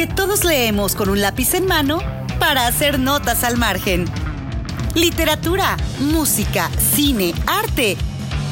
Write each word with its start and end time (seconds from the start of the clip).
que 0.00 0.06
todos 0.06 0.44
leemos 0.44 0.94
con 0.94 1.10
un 1.10 1.20
lápiz 1.20 1.52
en 1.52 1.66
mano 1.66 1.98
para 2.38 2.66
hacer 2.66 2.98
notas 2.98 3.44
al 3.44 3.58
margen. 3.58 4.06
Literatura, 4.94 5.76
música, 5.98 6.70
cine, 6.94 7.34
arte. 7.46 7.98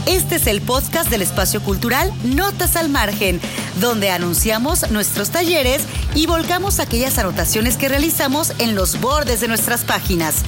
Este 0.04 0.34
es 0.34 0.46
el 0.46 0.61
podcast 0.61 1.08
del 1.08 1.22
espacio 1.22 1.62
cultural 1.62 2.12
Notas 2.22 2.76
al 2.76 2.90
Margen, 2.90 3.40
donde 3.80 4.11
anunciamos 4.11 4.90
nuestros 4.90 5.30
talleres 5.30 5.84
y 6.14 6.26
volcamos 6.26 6.80
aquellas 6.80 7.16
anotaciones 7.16 7.79
que 7.79 7.89
realizamos 7.89 8.53
en 8.58 8.75
los 8.75 9.00
bordes 9.00 9.40
de 9.40 9.49
nuestras 9.49 9.85
páginas. 9.85 10.43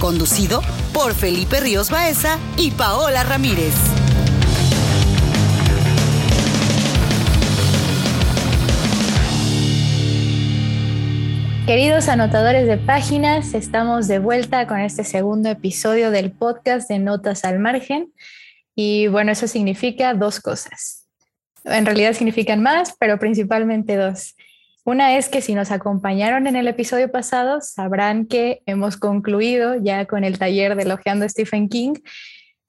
Conducido 0.00 0.62
por 0.94 1.14
Felipe 1.14 1.60
Ríos 1.60 1.90
Baeza 1.90 2.38
y 2.56 2.70
Paola 2.70 3.22
Ramírez. 3.22 3.74
Queridos 11.66 12.08
anotadores 12.08 12.66
de 12.66 12.76
páginas, 12.76 13.54
estamos 13.54 14.08
de 14.08 14.18
vuelta 14.18 14.66
con 14.66 14.80
este 14.80 15.04
segundo 15.04 15.48
episodio 15.48 16.10
del 16.10 16.32
podcast 16.32 16.88
de 16.88 16.98
Notas 16.98 17.44
al 17.44 17.60
Margen. 17.60 18.12
Y 18.74 19.06
bueno, 19.06 19.30
eso 19.30 19.46
significa 19.46 20.12
dos 20.12 20.40
cosas. 20.40 21.06
En 21.62 21.86
realidad 21.86 22.14
significan 22.14 22.62
más, 22.62 22.96
pero 22.98 23.20
principalmente 23.20 23.94
dos. 23.94 24.34
Una 24.84 25.16
es 25.16 25.28
que 25.28 25.40
si 25.40 25.54
nos 25.54 25.70
acompañaron 25.70 26.48
en 26.48 26.56
el 26.56 26.66
episodio 26.66 27.12
pasado, 27.12 27.60
sabrán 27.60 28.26
que 28.26 28.62
hemos 28.66 28.96
concluido 28.96 29.76
ya 29.76 30.06
con 30.06 30.24
el 30.24 30.40
taller 30.40 30.74
de 30.74 30.82
elogiando 30.82 31.24
a 31.24 31.28
Stephen 31.28 31.68
King. 31.68 31.94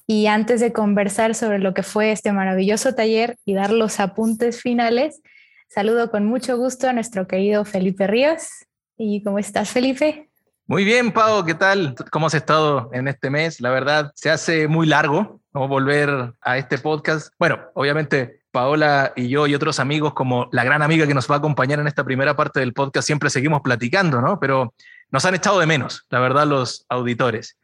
Y 0.05 0.28
antes 0.28 0.62
de 0.62 0.72
conversar 0.72 1.34
sobre 1.34 1.57
lo 1.57 1.74
que 1.74 1.82
fue 1.82 2.12
este 2.12 2.32
maravilloso 2.32 2.94
taller 2.94 3.38
y 3.44 3.55
dar 3.55 3.72
los 3.72 4.00
apuntes 4.00 4.62
finales, 4.62 5.20
saludo 5.68 6.12
con 6.12 6.28
mucho 6.28 6.57
gusto 6.57 6.88
a 6.88 6.94
nuestro 6.94 7.28
querido 7.28 7.66
Felipe 7.66 8.05
Ríos. 8.05 8.50
¿Y 8.98 9.24
cómo 9.24 9.40
estás, 9.40 9.72
Felipe? 9.72 10.30
Muy 10.68 10.86
bien, 10.86 11.12
Pau, 11.12 11.44
¿qué 11.44 11.55
tal? 11.55 11.96
¿Cómo 12.12 12.27
has 12.27 12.36
estado 12.36 12.90
en 12.94 13.08
este 13.08 13.30
mes? 13.30 13.60
La 13.60 13.70
verdad, 13.70 14.12
se 14.16 14.30
hace 14.30 14.68
muy 14.68 14.88
largo 14.88 15.41
¿no? 15.54 15.68
volver 15.68 16.34
a 16.41 16.58
este 16.58 16.77
podcast. 16.77 17.34
Bueno, 17.40 17.60
obviamente 17.74 18.41
Paola 18.52 19.12
y 19.16 19.30
yo 19.30 19.48
y 19.48 19.55
otros 19.55 19.80
amigos, 19.80 20.13
como 20.13 20.48
la 20.52 20.63
gran 20.63 20.82
amiga 20.84 21.08
que 21.08 21.16
nos 21.16 21.30
va 21.30 21.35
a 21.35 21.38
acompañar 21.40 21.80
en 21.80 21.88
esta 21.88 22.04
primera 22.04 22.35
parte 22.35 22.60
del 22.60 22.74
podcast, 22.74 23.05
siempre 23.05 23.30
seguimos 23.30 23.62
platicando, 23.62 24.22
¿no? 24.22 24.40
Pero 24.40 24.74
nos 25.12 25.26
han 25.26 25.35
echado 25.35 25.60
de 25.60 25.66
menos, 25.66 26.05
la 26.10 26.20
verdad, 26.20 26.48
los 26.48 26.85
auditores. 26.88 27.57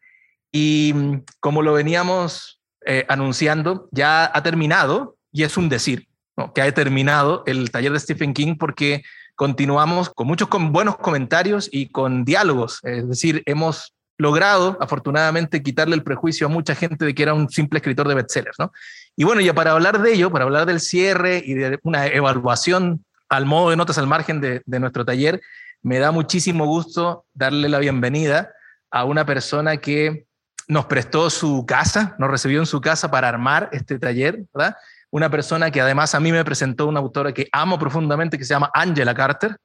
Y 0.52 0.94
mm, 0.96 1.24
como 1.40 1.62
lo 1.62 1.74
veníamos 1.74 2.60
eh, 2.86 3.06
anunciando, 3.08 3.88
ya 3.92 4.32
ha 4.34 4.44
terminado, 4.44 5.16
y 5.32 5.44
es 5.44 5.58
un 5.58 5.70
decir, 5.70 6.08
¿no? 6.36 6.54
que 6.54 6.64
ha 6.64 6.74
terminado 6.74 7.44
el 7.46 7.70
taller 7.70 7.92
de 7.92 8.00
Stephen 8.00 8.34
King 8.34 8.56
porque 8.58 9.04
continuamos 9.40 10.10
con 10.10 10.28
muchos 10.28 10.50
buenos 10.50 10.98
comentarios 10.98 11.70
y 11.72 11.88
con 11.88 12.26
diálogos. 12.26 12.82
Es 12.84 13.08
decir, 13.08 13.42
hemos 13.46 13.96
logrado, 14.18 14.78
afortunadamente, 14.82 15.64
quitarle 15.64 15.96
el 15.96 16.04
prejuicio 16.04 16.48
a 16.48 16.50
mucha 16.50 16.76
gente 16.76 17.06
de 17.06 17.16
que 17.16 17.24
era 17.24 17.34
un 17.34 17.50
simple 17.50 17.78
escritor 17.78 18.10
de 18.10 18.16
bestsellers, 18.16 18.60
¿no? 18.60 18.74
Y 19.16 19.24
bueno, 19.24 19.40
ya 19.40 19.54
para 19.54 19.72
hablar 19.72 20.02
de 20.02 20.12
ello, 20.12 20.30
para 20.30 20.44
hablar 20.44 20.66
del 20.66 20.82
cierre 20.82 21.42
y 21.46 21.54
de 21.54 21.80
una 21.84 22.08
evaluación 22.08 23.06
al 23.30 23.46
modo 23.46 23.70
de 23.70 23.78
notas 23.78 23.98
al 23.98 24.08
margen 24.08 24.42
de, 24.42 24.62
de 24.66 24.80
nuestro 24.82 25.06
taller, 25.06 25.40
me 25.82 26.00
da 26.00 26.12
muchísimo 26.12 26.66
gusto 26.66 27.24
darle 27.34 27.70
la 27.70 27.80
bienvenida 27.80 28.52
a 28.92 29.06
una 29.06 29.26
persona 29.26 29.78
que 29.78 30.26
nos 30.68 30.88
prestó 30.88 31.30
su 31.30 31.66
casa, 31.66 32.14
nos 32.20 32.30
recibió 32.30 32.60
en 32.60 32.66
su 32.66 32.82
casa 32.82 33.10
para 33.10 33.30
armar 33.30 33.70
este 33.72 34.00
taller, 34.00 34.44
¿verdad? 34.54 34.76
Una 35.12 35.30
persona 35.30 35.72
que 35.72 35.82
además 35.82 36.14
a 36.16 36.20
mí 36.20 36.32
me 36.32 36.46
presentó 36.46 36.88
una 36.88 37.00
autora 37.00 37.34
que 37.34 37.48
amo 37.52 37.80
profundamente, 37.80 38.38
que 38.38 38.46
se 38.46 38.54
llama 38.54 38.72
Angela 38.74 39.14
Carter. 39.14 39.58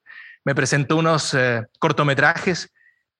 Me 0.44 0.54
presentó 0.54 0.96
unos 0.96 1.34
eh, 1.34 1.62
cortometrajes 1.78 2.70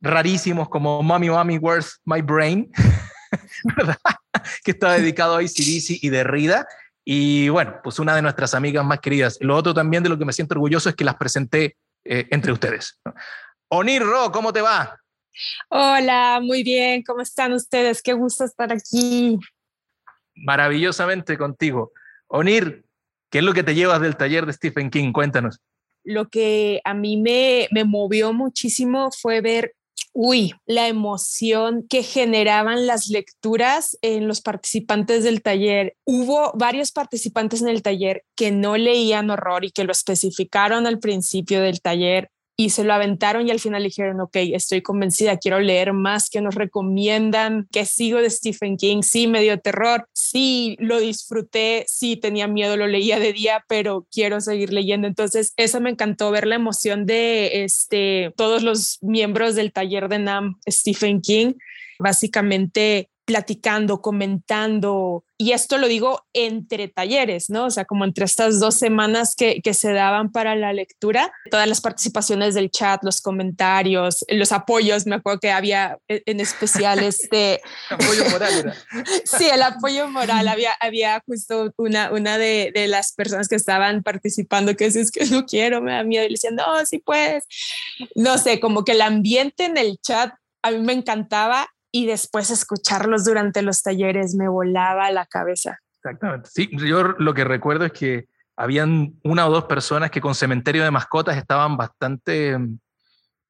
rarísimos 0.01 0.69
como 0.69 1.03
Mommy, 1.03 1.31
Mommy, 1.31 1.59
Where's 1.59 2.01
My 2.05 2.21
Brain? 2.21 2.71
que 4.65 4.71
está 4.71 4.93
dedicado 4.93 5.37
a 5.37 5.39
ACDC 5.39 6.03
y 6.03 6.09
Derrida. 6.11 6.67
Y 7.05 7.49
bueno, 7.49 7.81
pues 7.83 7.99
una 7.99 8.15
de 8.15 8.23
nuestras 8.23 8.55
amigas 8.55 8.85
más 8.85 9.01
queridas. 9.01 9.39
Lo 9.41 9.57
otro 9.57 9.75
también 9.75 10.03
de 10.03 10.09
lo 10.09 10.19
que 10.19 10.25
me 10.25 10.33
siento 10.33 10.55
orgulloso 10.55 10.89
es 10.89 10.95
que 10.95 11.05
las 11.05 11.17
presenté 11.17 11.77
eh, 12.05 12.27
entre 12.31 12.53
ustedes. 12.53 13.01
Onir 13.69 14.03
Ro, 14.03 14.31
¿cómo 14.31 14.53
te 14.53 14.61
va? 14.61 14.99
Hola, 15.69 16.41
muy 16.43 16.63
bien, 16.63 17.03
¿cómo 17.03 17.21
están 17.21 17.53
ustedes? 17.53 18.01
Qué 18.01 18.13
gusto 18.13 18.45
estar 18.45 18.73
aquí. 18.73 19.39
Maravillosamente 20.37 21.37
contigo. 21.37 21.93
Onir, 22.37 22.85
¿qué 23.31 23.39
es 23.39 23.45
lo 23.45 23.55
que 23.55 23.63
te 23.63 23.77
llevas 23.77 24.01
del 24.01 24.17
taller 24.17 24.45
de 24.45 24.53
Stephen 24.53 24.91
King? 24.91 25.13
Cuéntanos. 25.13 25.61
Lo 26.03 26.29
que 26.29 26.81
a 26.85 26.93
mí 26.93 27.17
me, 27.17 27.69
movió 27.85 28.33
muchísimo 28.33 29.11
fue 29.13 29.41
ver 29.41 29.77
uy, 30.13 30.53
la 30.67 30.89
emoción 30.89 31.87
que 31.89 32.03
generaban 32.03 32.87
las 32.87 33.09
lecturas 33.09 33.97
en 34.03 34.27
los 34.27 34.41
participantes 34.41 35.23
del 35.23 35.43
taller. 35.43 35.97
Hubo 36.05 36.53
varios 36.55 36.91
participantes 36.91 37.63
en 37.63 37.69
el 37.69 37.83
taller 37.83 38.25
que 38.35 38.51
no 38.51 38.77
leían 38.77 39.31
horror 39.31 39.65
y 39.65 39.71
que 39.71 39.85
lo 39.85 39.93
especificaron 39.93 40.89
al 40.89 40.99
principio 40.99 41.61
del 41.61 41.81
taller 41.81 42.31
y 42.57 42.71
se 42.71 42.85
lo 42.85 42.95
aventaron 42.95 43.47
y 43.47 43.51
al 43.51 43.59
final 43.59 43.83
dijeron, 43.83 44.21
ok, 44.21 44.37
estoy 44.53 44.81
convencida, 44.81 45.39
quiero 45.39 45.59
leer 45.59 45.93
más 45.93 46.31
que 46.31 46.41
nos 46.41 46.55
recomiendan, 46.55 47.67
que 47.73 47.85
sigo 47.85 48.21
de 48.21 48.31
Stephen 48.31 48.77
King, 48.77 49.03
sí, 49.03 49.27
me 49.27 49.43
dio 49.43 49.59
terror, 49.59 50.09
sí, 50.13 50.77
lo 50.79 51.01
disfruté, 51.01 51.85
sí, 51.89 52.17
tenía 52.17 52.47
miedo, 52.47 52.77
lo 52.77 52.87
leía 52.87 53.19
de 53.19 53.33
día, 53.33 53.65
pero 53.69 54.07
quiero 54.11 54.41
seguir 54.41 54.73
leyendo. 54.73 55.09
Entonces, 55.09 55.53
eso 55.57 55.81
me 55.81 55.91
encantó 55.91 56.31
ver 56.31 56.47
la 56.47 56.55
emoción 56.55 57.07
de 57.07 57.65
este, 57.65 58.33
todos 58.37 58.63
los 58.63 58.99
miembros 59.03 59.57
del 59.57 59.73
taller 59.73 60.09
de 60.09 60.21
NAM, 60.21 60.57
Stephen 60.69 61.21
King, 61.21 61.55
básicamente 61.99 63.11
platicando, 63.25 64.01
comentando, 64.01 65.25
y 65.37 65.53
esto 65.53 65.79
lo 65.79 65.89
digo 65.89 66.25
entre 66.33 66.89
talleres, 66.89 67.51
¿no? 67.51 67.67
O 67.67 67.71
sea, 67.71 67.85
como 67.85 68.05
entre 68.05 68.25
estas 68.25 68.61
dos 68.61 68.77
semanas 68.77 69.35
que, 69.35 69.61
que, 69.63 69.75
se 69.75 69.93
daban 69.93 70.31
para 70.31 70.55
la 70.55 70.73
lectura, 70.73 71.33
todas 71.51 71.67
las 71.67 71.81
participaciones 71.81 72.55
del 72.55 72.71
chat, 72.71 73.03
los 73.03 73.21
comentarios, 73.21 74.25
los 74.29 74.53
apoyos, 74.53 75.07
me 75.07 75.17
acuerdo 75.17 75.41
que 75.41 75.51
había 75.51 75.99
e, 76.09 76.23
en 76.27 76.41
especial 76.41 77.01
este... 77.01 77.61
apoyo 77.91 78.29
moral. 78.31 78.75
sí, 79.25 79.47
el 79.53 79.63
apoyo 79.63 80.09
moral. 80.09 80.47
Había, 80.47 80.73
había 80.79 81.23
justo 81.27 81.73
una, 81.79 82.13
una 82.13 82.39
de, 82.39 82.71
de 82.75 82.87
las 82.87 83.13
personas 83.13 83.49
que 83.49 83.57
estaban 83.57 84.03
participando 84.03 84.77
que 84.77 84.85
decía, 84.85 85.03
es 85.03 85.11
que 85.11 85.27
no 85.27 85.47
quiero, 85.47 85.83
me 85.83 85.93
da 85.93 86.05
miedo, 86.05 86.25
y 86.25 86.29
le 86.29 86.35
decían, 86.35 86.55
no, 86.55 86.87
sí 86.87 86.99
puedes. 86.99 87.45
No 88.15 88.39
sé, 88.39 88.61
como 88.61 88.85
que 88.85 88.93
el 88.93 89.03
ambiente 89.03 89.65
en 89.65 89.79
el 89.79 89.99
chat 89.99 90.33
a 90.63 90.71
mí 90.71 90.79
me 90.79 90.95
encantaba 90.95 91.69
y 91.95 92.07
después 92.07 92.51
escucharlos 92.51 93.25
durante 93.25 93.63
los 93.63 93.85
talleres 93.85 94.35
me 94.35 94.49
volaba 94.49 95.13
la 95.13 95.27
cabeza. 95.27 95.79
Exactamente. 95.99 96.51
Sí, 96.53 96.69
yo 96.73 97.05
lo 97.05 97.35
que 97.35 97.45
recuerdo 97.45 97.85
es 97.85 97.93
que 97.93 98.27
habían 98.57 99.15
una 99.23 99.47
o 99.47 99.53
dos 99.53 99.67
personas 99.67 100.11
que 100.11 100.21
con 100.21 100.35
cementerio 100.35 100.83
de 100.83 100.91
mascotas 100.91 101.37
estaban 101.37 101.77
bastante 101.77 102.59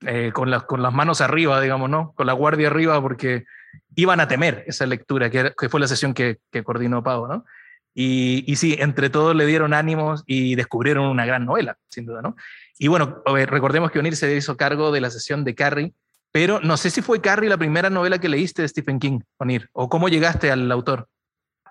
eh, 0.02 0.30
con, 0.34 0.50
las, 0.50 0.64
con 0.64 0.82
las 0.82 0.92
manos 0.92 1.22
arriba, 1.22 1.58
digamos, 1.58 1.88
¿no? 1.88 2.12
Con 2.12 2.26
la 2.26 2.34
guardia 2.34 2.68
arriba 2.68 3.00
porque 3.00 3.46
iban 3.94 4.20
a 4.20 4.28
temer 4.28 4.62
esa 4.66 4.84
lectura, 4.84 5.30
que, 5.30 5.54
fue 5.70 5.80
la 5.80 5.88
sesión 5.88 6.12
que, 6.12 6.36
coordinó 6.64 7.02
Pau, 7.02 7.26
¿no? 7.26 7.46
Y, 7.94 8.44
y, 8.46 8.56
sí, 8.56 8.76
entre 8.78 9.08
todos 9.08 9.34
le 9.34 9.46
dieron 9.46 9.72
ánimos 9.72 10.22
y 10.26 10.54
descubrieron 10.54 11.06
una 11.06 11.24
gran 11.24 11.46
novela, 11.46 11.78
sin 11.88 12.04
duda, 12.04 12.20
¿no? 12.20 12.36
Y 12.78 12.88
bueno, 12.88 13.22
recordemos 13.46 13.90
que 13.90 14.00
Onir 14.00 14.16
se 14.16 14.36
hizo 14.36 14.58
cargo 14.58 14.92
de 14.92 15.00
la 15.00 15.08
sesión 15.08 15.44
de 15.44 15.54
Carrie, 15.54 15.94
pero 16.34 16.58
no 16.58 16.76
sé 16.76 16.90
si 16.90 17.00
fue 17.00 17.20
Carrie 17.20 17.48
la 17.48 17.56
primera 17.56 17.90
novela 17.90 18.18
que 18.18 18.28
leíste 18.28 18.62
de 18.62 18.68
Stephen 18.68 18.98
King, 18.98 19.20
Onir, 19.38 19.68
o 19.72 19.88
cómo 19.88 20.08
llegaste 20.08 20.50
al 20.50 20.70
autor. 20.72 21.08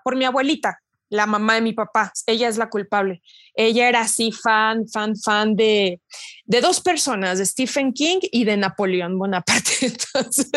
Por 0.02 0.16
mi 0.16 0.24
abuelita, 0.24 0.80
la 1.10 1.26
mamá 1.26 1.56
de 1.56 1.60
mi 1.60 1.74
papá. 1.74 2.10
Ella 2.26 2.48
es 2.48 2.56
la 2.56 2.70
culpable. 2.70 3.20
Ella 3.54 3.90
era 3.90 4.00
así 4.00 4.32
fan, 4.32 4.88
fan, 4.88 5.16
fan 5.16 5.54
de, 5.54 6.00
de 6.46 6.60
dos 6.62 6.80
personas, 6.80 7.38
de 7.38 7.44
Stephen 7.44 7.92
King 7.92 8.20
y 8.22 8.44
de 8.44 8.56
Napoleón 8.56 9.18
Bonaparte. 9.18 9.70
Entonces, 9.82 10.50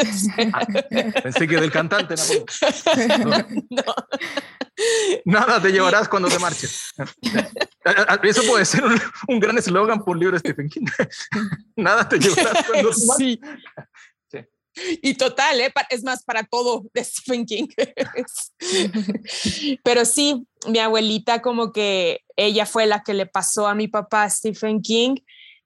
Pensé 1.22 1.46
que 1.46 1.60
del 1.60 1.72
cantante. 1.72 2.16
No. 3.26 3.38
no. 3.70 3.84
Nada 5.26 5.62
te 5.62 5.72
llevarás 5.72 6.08
cuando 6.08 6.30
te 6.30 6.40
marches. 6.40 6.94
Eso 8.24 8.44
puede 8.44 8.66
ser 8.66 8.84
un, 8.84 9.00
un 9.28 9.40
gran 9.40 9.58
eslogan 9.58 10.04
por 10.04 10.16
un 10.16 10.20
libro 10.20 10.34
de 10.34 10.40
Stephen 10.40 10.70
King. 10.70 10.86
Nada 11.76 12.08
te 12.08 12.20
llevarás 12.20 12.66
cuando 12.66 12.90
te 12.90 13.06
marches. 13.06 13.18
Sí. 13.18 13.40
Y 15.02 15.16
total, 15.16 15.60
¿eh? 15.62 15.74
es 15.90 16.04
más 16.04 16.24
para 16.24 16.44
todo 16.44 16.86
de 16.94 17.04
Stephen 17.04 17.46
King. 17.46 17.68
Pero 19.84 20.06
sí, 20.06 20.46
mi 20.68 20.80
abuelita 20.80 21.42
como 21.42 21.72
que 21.72 22.22
ella 22.36 22.66
fue 22.66 22.86
la 22.86 23.04
que 23.04 23.14
le 23.14 23.26
pasó 23.26 23.68
a 23.68 23.76
mi 23.76 23.88
papá 23.88 24.30
Stephen 24.30 24.82
King 24.82 25.16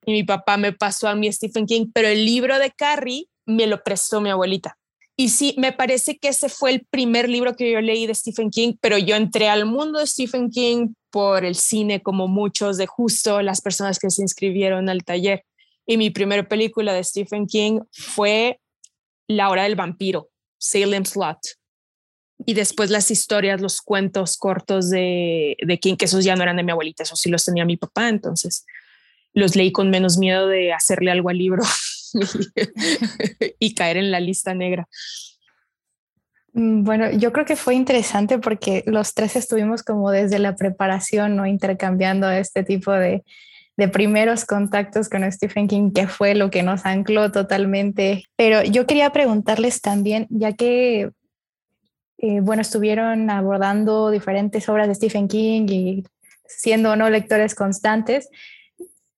y 0.05 0.13
mi 0.13 0.23
papá 0.23 0.57
me 0.57 0.73
pasó 0.73 1.07
a 1.07 1.15
mí 1.15 1.31
Stephen 1.31 1.65
King, 1.65 1.91
pero 1.93 2.07
el 2.07 2.25
libro 2.25 2.57
de 2.57 2.71
Carrie 2.71 3.27
me 3.45 3.67
lo 3.67 3.83
prestó 3.83 4.19
mi 4.19 4.31
abuelita. 4.31 4.77
Y 5.21 5.29
sí, 5.29 5.53
me 5.55 5.71
parece 5.71 6.17
que 6.17 6.29
ese 6.29 6.49
fue 6.49 6.71
el 6.71 6.83
primer 6.89 7.29
libro 7.29 7.55
que 7.55 7.71
yo 7.71 7.79
leí 7.79 8.07
de 8.07 8.15
Stephen 8.15 8.49
King, 8.49 8.73
pero 8.81 8.97
yo 8.97 9.15
entré 9.15 9.49
al 9.49 9.65
mundo 9.65 9.99
de 9.99 10.07
Stephen 10.07 10.49
King 10.49 10.95
por 11.11 11.45
el 11.45 11.53
cine, 11.53 12.01
como 12.01 12.27
muchos 12.27 12.77
de 12.77 12.87
justo 12.87 13.39
las 13.43 13.61
personas 13.61 13.99
que 13.99 14.09
se 14.09 14.23
inscribieron 14.23 14.89
al 14.89 15.03
taller. 15.03 15.45
Y 15.85 15.97
mi 15.97 16.09
primera 16.09 16.49
película 16.49 16.91
de 16.95 17.03
Stephen 17.03 17.45
King 17.45 17.81
fue 17.91 18.59
La 19.27 19.51
hora 19.51 19.65
del 19.65 19.75
vampiro, 19.75 20.31
Salem 20.57 21.05
Slot. 21.05 21.37
Y 22.43 22.55
después 22.55 22.89
las 22.89 23.11
historias, 23.11 23.61
los 23.61 23.79
cuentos 23.81 24.37
cortos 24.37 24.89
de, 24.89 25.55
de 25.63 25.79
King, 25.79 25.97
que 25.97 26.05
esos 26.05 26.25
ya 26.25 26.35
no 26.35 26.41
eran 26.41 26.55
de 26.55 26.63
mi 26.63 26.71
abuelita, 26.71 27.03
esos 27.03 27.19
sí 27.19 27.29
los 27.29 27.45
tenía 27.45 27.63
mi 27.63 27.77
papá, 27.77 28.09
entonces 28.09 28.65
los 29.33 29.55
leí 29.55 29.71
con 29.71 29.91
menos 29.91 30.17
miedo 30.17 30.47
de 30.47 30.73
hacerle 30.73 31.11
algo 31.11 31.29
al 31.29 31.37
libro 31.37 31.61
y 33.59 33.75
caer 33.75 33.97
en 33.97 34.11
la 34.11 34.19
lista 34.19 34.53
negra. 34.53 34.87
Mm, 36.53 36.83
bueno, 36.83 37.11
yo 37.11 37.31
creo 37.31 37.45
que 37.45 37.55
fue 37.55 37.75
interesante 37.75 38.39
porque 38.39 38.83
los 38.85 39.13
tres 39.13 39.35
estuvimos 39.35 39.83
como 39.83 40.11
desde 40.11 40.39
la 40.39 40.55
preparación, 40.55 41.35
¿no? 41.35 41.45
Intercambiando 41.45 42.29
este 42.29 42.63
tipo 42.63 42.91
de, 42.91 43.23
de 43.77 43.87
primeros 43.87 44.45
contactos 44.45 45.09
con 45.09 45.29
Stephen 45.31 45.67
King, 45.67 45.91
que 45.91 46.07
fue 46.07 46.35
lo 46.35 46.51
que 46.51 46.63
nos 46.63 46.85
ancló 46.85 47.31
totalmente. 47.31 48.25
Pero 48.35 48.63
yo 48.63 48.85
quería 48.85 49.11
preguntarles 49.11 49.81
también, 49.81 50.27
ya 50.29 50.53
que, 50.53 51.11
eh, 52.17 52.39
bueno, 52.41 52.61
estuvieron 52.61 53.29
abordando 53.29 54.11
diferentes 54.11 54.67
obras 54.69 54.87
de 54.87 54.95
Stephen 54.95 55.27
King 55.27 55.65
y 55.69 56.03
siendo 56.47 56.95
no 56.95 57.09
lectores 57.09 57.55
constantes, 57.55 58.29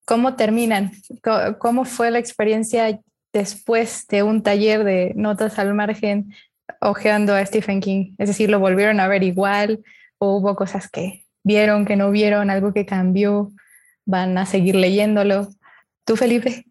¿cómo 0.04 0.36
terminan? 0.36 0.92
¿Cómo 1.58 1.84
fue 1.84 2.10
la 2.10 2.18
experiencia 2.18 3.00
después 3.32 4.06
de 4.08 4.22
un 4.22 4.42
taller 4.42 4.84
de 4.84 5.12
notas 5.16 5.58
al 5.58 5.74
margen 5.74 6.34
ojeando 6.80 7.34
a 7.34 7.44
Stephen 7.44 7.80
King? 7.80 8.14
Es 8.18 8.28
decir, 8.28 8.50
¿lo 8.50 8.58
volvieron 8.58 9.00
a 9.00 9.08
ver 9.08 9.22
igual 9.22 9.82
o 10.18 10.36
hubo 10.36 10.54
cosas 10.54 10.88
que 10.88 11.26
vieron, 11.42 11.84
que 11.84 11.96
no 11.96 12.10
vieron, 12.10 12.50
algo 12.50 12.72
que 12.72 12.86
cambió? 12.86 13.52
¿Van 14.06 14.36
a 14.36 14.46
seguir 14.46 14.74
leyéndolo? 14.74 15.48
¿Tú, 16.04 16.16
Felipe? 16.16 16.66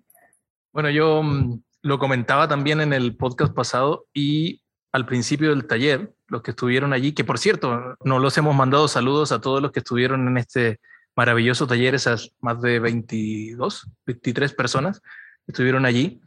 Bueno, 0.71 0.89
yo 0.89 1.23
mm, 1.23 1.61
lo 1.81 1.99
comentaba 1.99 2.47
también 2.47 2.81
en 2.81 2.93
el 2.93 3.15
podcast 3.15 3.53
pasado 3.53 4.05
y 4.13 4.61
al 4.91 5.07
principio 5.07 5.49
del 5.49 5.65
taller, 5.65 6.13
los 6.27 6.43
que 6.43 6.51
estuvieron 6.51 6.93
allí, 6.93 7.13
que 7.13 7.23
por 7.23 7.39
cierto, 7.39 7.97
nos 8.03 8.21
los 8.21 8.37
hemos 8.37 8.55
mandado 8.55 8.87
saludos 8.87 9.31
a 9.31 9.41
todos 9.41 9.61
los 9.61 9.71
que 9.71 9.79
estuvieron 9.79 10.27
en 10.27 10.37
este 10.37 10.79
maravilloso 11.15 11.67
taller, 11.67 11.95
esas 11.95 12.31
más 12.41 12.61
de 12.61 12.79
22, 12.79 13.87
23 14.05 14.53
personas 14.53 15.01
estuvieron 15.47 15.85
allí, 15.85 16.21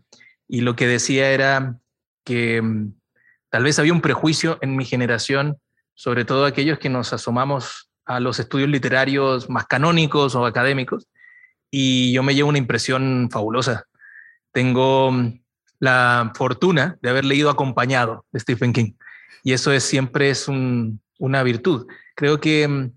y 0.48 0.60
lo 0.60 0.76
que 0.76 0.86
decía 0.86 1.30
era 1.30 1.78
que 2.24 2.60
mm, 2.62 2.92
Tal 3.56 3.64
vez 3.64 3.78
había 3.78 3.94
un 3.94 4.00
prejuicio 4.02 4.58
en 4.60 4.76
mi 4.76 4.84
generación, 4.84 5.56
sobre 5.94 6.26
todo 6.26 6.44
aquellos 6.44 6.78
que 6.78 6.90
nos 6.90 7.14
asomamos 7.14 7.90
a 8.04 8.20
los 8.20 8.38
estudios 8.38 8.68
literarios 8.68 9.48
más 9.48 9.66
canónicos 9.66 10.34
o 10.34 10.44
académicos, 10.44 11.06
y 11.70 12.12
yo 12.12 12.22
me 12.22 12.34
llevo 12.34 12.50
una 12.50 12.58
impresión 12.58 13.28
fabulosa. 13.30 13.84
Tengo 14.52 15.10
mm, 15.10 15.40
la 15.78 16.32
fortuna 16.34 16.98
de 17.00 17.08
haber 17.08 17.24
leído 17.24 17.48
acompañado 17.48 18.26
de 18.32 18.40
Stephen 18.40 18.74
King, 18.74 18.92
y 19.42 19.54
eso 19.54 19.72
es, 19.72 19.84
siempre 19.84 20.28
es 20.28 20.48
una 20.48 21.42
virtud. 21.42 21.86
Creo 22.14 22.40
que 22.40 22.66
mm, 22.66 22.92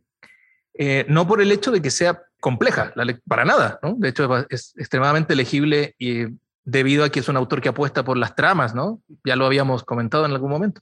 eh, 0.81 1.05
no 1.09 1.27
por 1.27 1.41
el 1.41 1.51
hecho 1.51 1.71
de 1.71 1.81
que 1.81 1.91
sea 1.91 2.23
compleja, 2.39 2.93
para 3.27 3.43
nada. 3.43 3.81
De 3.97 4.07
hecho, 4.07 4.47
es 4.49 4.73
extremadamente 4.77 5.35
legible 5.35 5.93
y 5.99 6.27
debido 6.63 7.03
a 7.03 7.09
que 7.09 7.19
es 7.19 7.27
un 7.27 7.35
autor 7.35 7.59
que 7.59 7.67
apuesta 7.67 8.05
por 8.05 8.15
las 8.15 8.33
tramas, 8.33 8.73
¿no? 8.73 9.01
Ya 9.25 9.35
lo 9.35 9.45
habíamos 9.45 9.83
comentado 9.83 10.25
en 10.25 10.31
algún 10.31 10.49
momento, 10.49 10.79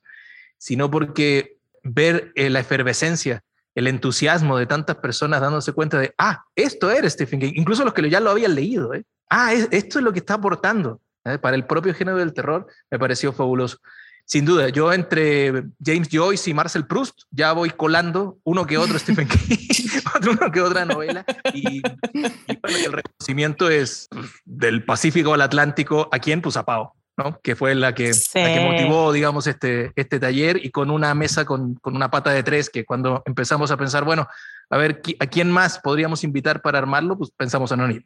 sino 0.60 0.92
porque 0.92 1.58
ver 1.82 2.32
eh, 2.36 2.52
la 2.52 2.60
efervescencia, 2.60 3.42
el 3.74 3.88
entusiasmo 3.88 4.60
de 4.60 4.68
tantas 4.68 4.98
personas 4.98 5.42
dándose 5.42 5.74
cuenta 5.74 5.98
de, 5.98 6.14
ah, 6.20 6.44
esto 6.56 6.92
era 6.92 7.10
Stephen 7.10 7.40
King, 7.40 7.54
incluso 7.56 7.84
los 7.84 7.96
que 7.96 8.08
ya 8.08 8.20
lo 8.20 8.30
habían 8.30 8.54
leído, 8.54 8.94
¿eh? 8.94 9.04
ah, 9.32 9.52
esto 9.52 9.98
es 9.98 10.06
lo 10.06 10.14
que 10.14 10.20
está 10.20 10.36
aportando 10.36 11.02
para 11.42 11.56
el 11.56 11.66
propio 11.66 11.94
género 11.96 12.18
del 12.20 12.34
terror, 12.34 12.68
me 12.92 13.00
pareció 13.00 13.34
fabuloso. 13.34 13.80
Sin 14.30 14.44
duda, 14.44 14.68
yo 14.68 14.92
entre 14.92 15.64
James 15.82 16.10
Joyce 16.12 16.50
y 16.50 16.54
Marcel 16.54 16.86
Proust 16.86 17.22
ya 17.32 17.54
voy 17.54 17.70
colando 17.70 18.40
uno 18.44 18.68
que 18.68 18.78
otro 18.78 19.00
Stephen 19.00 19.26
King, 19.26 19.56
uno 20.30 20.52
que 20.52 20.60
otra 20.60 20.84
novela. 20.84 21.24
Y, 21.54 21.82
el 22.18 22.92
reconocimiento 22.92 23.70
es 23.70 24.10
del 24.44 24.84
Pacífico 24.84 25.34
al 25.34 25.42
Atlántico. 25.42 26.10
¿A 26.12 26.20
quién? 26.20 26.42
Pues 26.42 26.58
a 26.58 26.66
Pau, 26.66 26.92
¿no? 27.16 27.40
que 27.42 27.56
fue 27.56 27.74
la 27.74 27.96
que, 27.96 28.12
que 28.34 28.60
motivó, 28.70 29.14
digamos, 29.14 29.48
este, 29.48 29.94
este 29.96 30.20
taller 30.20 30.60
y 30.62 30.72
con 30.72 30.92
una 30.92 31.16
mesa 31.16 31.46
con, 31.46 31.76
con 31.76 31.96
una 31.96 32.12
pata 32.12 32.32
de 32.32 32.44
tres 32.44 32.70
que 32.70 32.84
cuando 32.84 33.24
empezamos 33.26 33.72
a 33.72 33.78
pensar, 33.78 34.04
bueno, 34.04 34.28
a 34.70 34.76
ver, 34.76 35.02
¿a 35.22 35.28
quién 35.28 35.50
más 35.50 35.80
podríamos 35.80 36.26
invitar 36.26 36.62
para 36.62 36.80
armarlo? 36.80 37.18
Pues 37.18 37.32
pensamos 37.32 37.72
en 37.72 37.80
O'Neill 37.80 38.06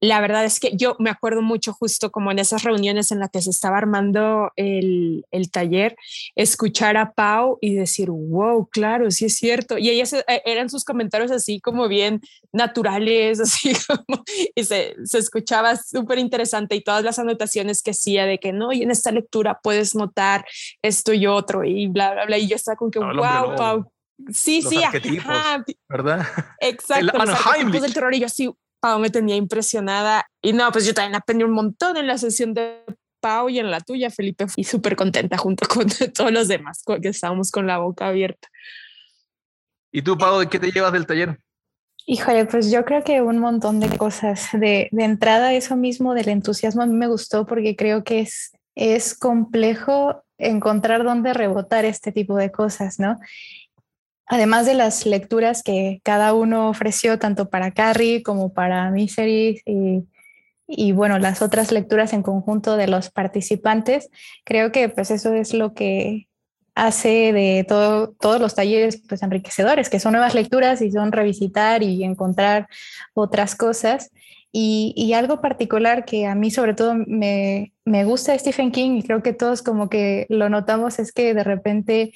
la 0.00 0.20
verdad 0.20 0.44
es 0.44 0.60
que 0.60 0.76
yo 0.76 0.96
me 0.98 1.10
acuerdo 1.10 1.40
mucho 1.40 1.72
justo 1.72 2.10
como 2.10 2.30
en 2.30 2.38
esas 2.38 2.62
reuniones 2.62 3.12
en 3.12 3.18
las 3.18 3.30
que 3.30 3.40
se 3.40 3.50
estaba 3.50 3.78
armando 3.78 4.52
el, 4.56 5.24
taller, 5.50 5.96
escuchar 6.34 6.96
a 6.96 7.12
Pau 7.12 7.58
y 7.60 7.74
decir, 7.74 8.10
wow, 8.10 8.68
claro, 8.68 9.10
sí 9.10 9.26
es 9.26 9.36
cierto. 9.36 9.78
Y 9.78 9.88
ellas 9.88 10.12
eh, 10.12 10.24
eran 10.44 10.68
sus 10.68 10.84
comentarios 10.84 11.30
así 11.30 11.60
como 11.60 11.88
bien 11.88 12.20
naturales, 12.52 13.40
así 13.40 13.72
como, 13.86 14.22
y 14.54 14.64
se, 14.64 14.94
escuchaba 15.14 15.76
súper 15.76 16.18
interesante 16.18 16.76
y 16.76 16.82
todas 16.82 17.02
las 17.02 17.18
anotaciones 17.18 17.82
que 17.82 17.92
hacía 17.92 18.26
de 18.26 18.38
que 18.38 18.52
no, 18.52 18.72
y 18.72 18.82
en 18.82 18.90
esta 18.90 19.10
lectura 19.10 19.60
puedes 19.62 19.94
notar 19.94 20.44
esto 20.82 21.12
y 21.12 21.26
otro 21.26 21.64
y 21.64 21.86
bla, 21.86 22.12
bla, 22.12 22.26
bla. 22.26 22.38
Y 22.38 22.48
yo 22.48 22.56
estaba 22.56 22.76
con 22.76 22.90
que, 22.90 22.98
wow, 22.98 23.56
Pau. 23.56 23.92
Sí, 24.32 24.62
sí, 24.62 24.80
¿verdad? 25.88 26.26
Exacto, 26.60 27.18
los 27.18 27.46
arquetipos 27.46 27.82
del 27.82 27.92
terror 27.92 28.14
y 28.14 28.20
yo 28.20 28.26
así, 28.26 28.50
Pau 28.86 29.00
me 29.00 29.10
tenía 29.10 29.34
impresionada. 29.34 30.26
Y 30.40 30.52
no, 30.52 30.70
pues 30.70 30.86
yo 30.86 30.94
también 30.94 31.16
aprendí 31.16 31.42
un 31.42 31.50
montón 31.50 31.96
en 31.96 32.06
la 32.06 32.18
sesión 32.18 32.54
de 32.54 32.84
Pau 33.18 33.48
y 33.48 33.58
en 33.58 33.68
la 33.68 33.80
tuya, 33.80 34.10
Felipe. 34.10 34.46
Y 34.54 34.62
súper 34.62 34.94
contenta 34.94 35.36
junto 35.36 35.66
con 35.74 35.88
todos 36.14 36.30
los 36.30 36.46
demás, 36.46 36.84
que 37.02 37.08
estábamos 37.08 37.50
con 37.50 37.66
la 37.66 37.78
boca 37.78 38.06
abierta. 38.06 38.46
¿Y 39.90 40.02
tú, 40.02 40.16
Pau, 40.16 40.38
de 40.38 40.48
qué 40.48 40.60
te 40.60 40.70
llevas 40.70 40.92
del 40.92 41.04
taller? 41.04 41.40
Híjole, 42.06 42.46
pues 42.46 42.70
yo 42.70 42.84
creo 42.84 43.02
que 43.02 43.20
un 43.22 43.38
montón 43.38 43.80
de 43.80 43.88
cosas. 43.98 44.50
De, 44.52 44.88
de 44.92 45.04
entrada, 45.04 45.52
eso 45.52 45.74
mismo 45.74 46.14
del 46.14 46.28
entusiasmo 46.28 46.82
a 46.82 46.86
mí 46.86 46.94
me 46.94 47.08
gustó 47.08 47.44
porque 47.44 47.74
creo 47.74 48.04
que 48.04 48.20
es, 48.20 48.52
es 48.76 49.18
complejo 49.18 50.22
encontrar 50.38 51.02
dónde 51.02 51.34
rebotar 51.34 51.84
este 51.84 52.12
tipo 52.12 52.36
de 52.36 52.52
cosas, 52.52 53.00
¿no? 53.00 53.18
Además 54.26 54.66
de 54.66 54.74
las 54.74 55.06
lecturas 55.06 55.62
que 55.62 56.00
cada 56.02 56.34
uno 56.34 56.68
ofreció, 56.68 57.18
tanto 57.18 57.48
para 57.48 57.72
Carrie 57.72 58.22
como 58.22 58.52
para 58.52 58.90
Misery 58.90 59.62
y, 60.68 60.92
bueno, 60.92 61.18
las 61.18 61.42
otras 61.42 61.70
lecturas 61.70 62.12
en 62.12 62.22
conjunto 62.22 62.76
de 62.76 62.88
los 62.88 63.10
participantes, 63.10 64.10
creo 64.44 64.72
que 64.72 64.88
pues 64.88 65.12
eso 65.12 65.32
es 65.32 65.54
lo 65.54 65.74
que 65.74 66.26
hace 66.74 67.32
de 67.32 67.64
todo, 67.66 68.14
todos 68.20 68.40
los 68.40 68.54
talleres 68.54 69.00
pues 69.08 69.22
enriquecedores, 69.22 69.88
que 69.88 70.00
son 70.00 70.12
nuevas 70.12 70.34
lecturas 70.34 70.82
y 70.82 70.90
son 70.90 71.12
revisitar 71.12 71.82
y 71.82 72.02
encontrar 72.04 72.68
otras 73.14 73.54
cosas. 73.54 74.10
Y, 74.58 75.12
algo 75.12 75.42
particular 75.42 76.06
que 76.06 76.26
a 76.26 76.34
mí 76.34 76.50
sobre 76.50 76.72
todo 76.72 76.94
me, 76.94 77.74
me 77.84 78.04
gusta 78.04 78.38
Stephen 78.38 78.72
King 78.72 78.96
y 78.98 79.02
creo 79.02 79.22
que 79.22 79.34
todos 79.34 79.60
como 79.60 79.90
que 79.90 80.24
lo 80.30 80.48
notamos 80.48 80.98
es 80.98 81.12
que 81.12 81.34
de 81.34 81.44
repente 81.44 82.12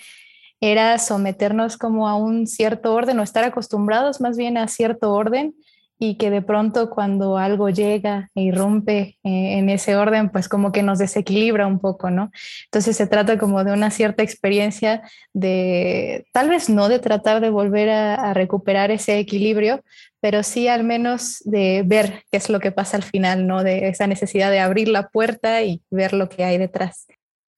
era 0.60 0.98
someternos 0.98 1.76
como 1.76 2.08
a 2.08 2.16
un 2.16 2.46
cierto 2.46 2.94
orden 2.94 3.18
o 3.18 3.22
estar 3.22 3.44
acostumbrados 3.44 4.20
más 4.20 4.36
bien 4.36 4.58
a 4.58 4.68
cierto 4.68 5.12
orden 5.12 5.54
y 6.02 6.16
que 6.16 6.30
de 6.30 6.40
pronto 6.40 6.88
cuando 6.88 7.36
algo 7.36 7.68
llega 7.68 8.30
e 8.34 8.40
irrumpe 8.40 9.18
eh, 9.22 9.58
en 9.58 9.68
ese 9.68 9.96
orden, 9.96 10.30
pues 10.30 10.48
como 10.48 10.72
que 10.72 10.82
nos 10.82 10.98
desequilibra 10.98 11.66
un 11.66 11.78
poco, 11.78 12.10
¿no? 12.10 12.32
Entonces 12.64 12.96
se 12.96 13.06
trata 13.06 13.38
como 13.38 13.64
de 13.64 13.72
una 13.72 13.90
cierta 13.90 14.22
experiencia 14.22 15.02
de, 15.34 16.24
tal 16.32 16.48
vez 16.48 16.70
no 16.70 16.88
de 16.88 17.00
tratar 17.00 17.42
de 17.42 17.50
volver 17.50 17.90
a, 17.90 18.14
a 18.14 18.32
recuperar 18.32 18.90
ese 18.90 19.18
equilibrio, 19.18 19.84
pero 20.20 20.42
sí 20.42 20.68
al 20.68 20.84
menos 20.84 21.42
de 21.44 21.82
ver 21.84 22.24
qué 22.30 22.38
es 22.38 22.48
lo 22.48 22.60
que 22.60 22.72
pasa 22.72 22.96
al 22.96 23.02
final, 23.02 23.46
¿no? 23.46 23.62
De 23.62 23.88
esa 23.88 24.06
necesidad 24.06 24.50
de 24.50 24.60
abrir 24.60 24.88
la 24.88 25.08
puerta 25.10 25.62
y 25.62 25.82
ver 25.90 26.14
lo 26.14 26.30
que 26.30 26.44
hay 26.44 26.56
detrás. 26.56 27.08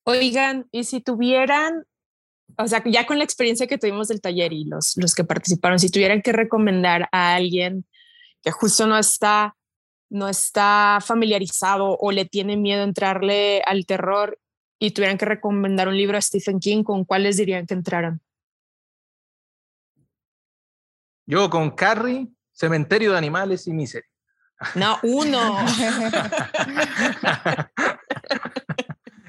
Oigan, 0.05 0.67
y 0.73 0.83
si 0.83 1.01
tuvieran 1.01 1.85
o 2.57 2.67
sea, 2.67 2.83
ya 2.85 3.07
con 3.07 3.19
la 3.19 3.25
experiencia 3.25 3.67
que 3.67 3.79
tuvimos 3.79 4.09
del 4.09 4.21
taller 4.21 4.53
y 4.53 4.65
los, 4.65 4.97
los 4.97 5.15
que 5.15 5.25
participaron, 5.25 5.79
si 5.79 5.91
tuvieran 5.91 6.23
que 6.23 6.33
recomendar 6.33 7.09
a 7.13 7.35
alguien 7.35 7.87
que 8.43 8.51
justo 8.51 8.87
no 8.87 8.99
está, 8.99 9.57
no 10.11 10.29
está 10.29 10.99
familiarizado 11.05 11.97
o 11.99 12.13
le 12.13 12.25
tiene 12.25 12.57
miedo 12.57 12.83
entrarle 12.83 13.63
al 13.67 13.87
terror 13.87 14.39
y 14.79 14.91
tuvieran 14.91 15.19
que 15.19 15.27
recomendar 15.27 15.89
un 15.89 15.97
libro 15.97 16.19
a 16.19 16.21
Stephen 16.21 16.59
King, 16.59 16.83
¿con 16.83 17.05
cuáles 17.05 17.37
dirían 17.37 17.67
que 17.67 17.75
entraran? 17.75 18.21
Yo 21.25 21.49
con 21.49 21.71
Carrie, 21.71 22.29
Cementerio 22.53 23.13
de 23.13 23.19
Animales 23.19 23.67
y 23.69 23.73
Misery. 23.73 24.07
No, 24.75 24.99
uno. 25.03 25.59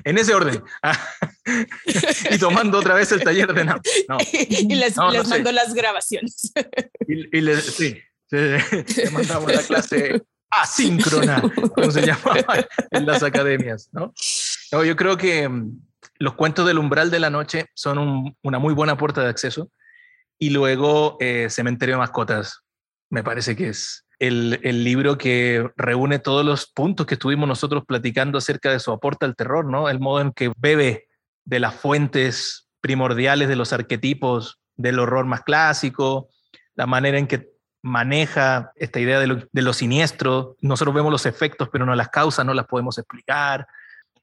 en 0.04 0.18
ese 0.18 0.34
orden. 0.34 0.64
y 1.46 2.38
tomando 2.38 2.80
otra 2.80 2.96
vez 2.96 3.12
el 3.12 3.24
taller 3.24 3.54
de 3.54 3.66
NAM. 3.66 3.82
y 4.50 4.76
les, 4.76 4.96
les 5.12 5.28
mando 5.28 5.52
las 5.52 5.74
grabaciones. 5.74 6.54
y, 7.08 7.42
les, 7.42 7.66
sí, 7.66 8.00
le 8.32 9.10
mandamos 9.12 9.54
la 9.54 9.62
clase 9.62 10.24
asíncrona, 10.62 11.42
como 11.76 11.92
se 11.92 12.06
llamaba 12.06 12.66
en 12.92 13.06
las 13.06 13.24
academias. 13.24 13.90
¿no? 13.92 14.14
yo 14.84 14.96
creo 14.96 15.18
que 15.18 15.48
mm, 15.48 15.80
los 16.20 16.36
cuentos 16.36 16.66
del 16.66 16.80
umbral 16.80 17.12
de 17.12 17.20
la 17.20 17.30
noche 17.30 17.66
son 17.74 18.36
una 18.42 18.60
muy 18.60 18.74
buena 18.74 18.98
puerta 18.98 19.22
de 19.22 19.30
acceso. 19.30 19.72
Y 20.40 20.50
luego 20.50 21.18
eh, 21.20 21.48
Cementerio 21.50 21.96
de 21.96 22.00
Mascotas, 22.00 22.62
me 23.10 23.24
parece 23.24 23.56
que 23.56 23.70
es 23.70 24.06
el, 24.20 24.60
el, 24.64 24.84
libro 24.84 25.18
que 25.18 25.70
reúne 25.78 26.20
todos 26.20 26.46
los 26.46 26.68
puntos 26.68 27.06
que 27.06 27.14
estuvimos 27.16 27.48
nosotros 27.48 27.84
platicando 27.88 28.38
acerca 28.38 28.72
de 28.72 28.80
su 28.80 28.92
aporte 28.92 29.26
al 29.26 29.36
terror, 29.36 29.66
¿no? 29.66 29.90
El 29.90 30.00
modo 30.00 30.22
en 30.22 30.32
que 30.32 30.52
bebe 30.58 31.08
de 31.46 31.60
las 31.60 31.76
fuentes 31.76 32.70
primordiales 32.82 33.48
de 33.48 33.56
los 33.56 33.74
arquetipos 33.74 34.60
del 34.76 35.00
horror 35.00 35.26
más 35.26 35.42
clásico, 35.42 36.30
la 36.76 36.86
manera 36.86 37.18
en 37.18 37.28
que 37.28 37.54
maneja 37.82 38.72
esta 38.76 39.00
idea 39.00 39.20
de 39.20 39.62
lo, 39.62 39.74
siniestro. 39.74 40.56
Nosotros 40.62 40.96
vemos 40.96 41.12
los 41.12 41.26
efectos, 41.26 41.70
pero 41.72 41.86
no 41.86 41.96
las 41.96 42.10
causas, 42.10 42.46
no 42.46 42.54
las 42.54 42.66
podemos 42.66 42.98
explicar. 42.98 43.68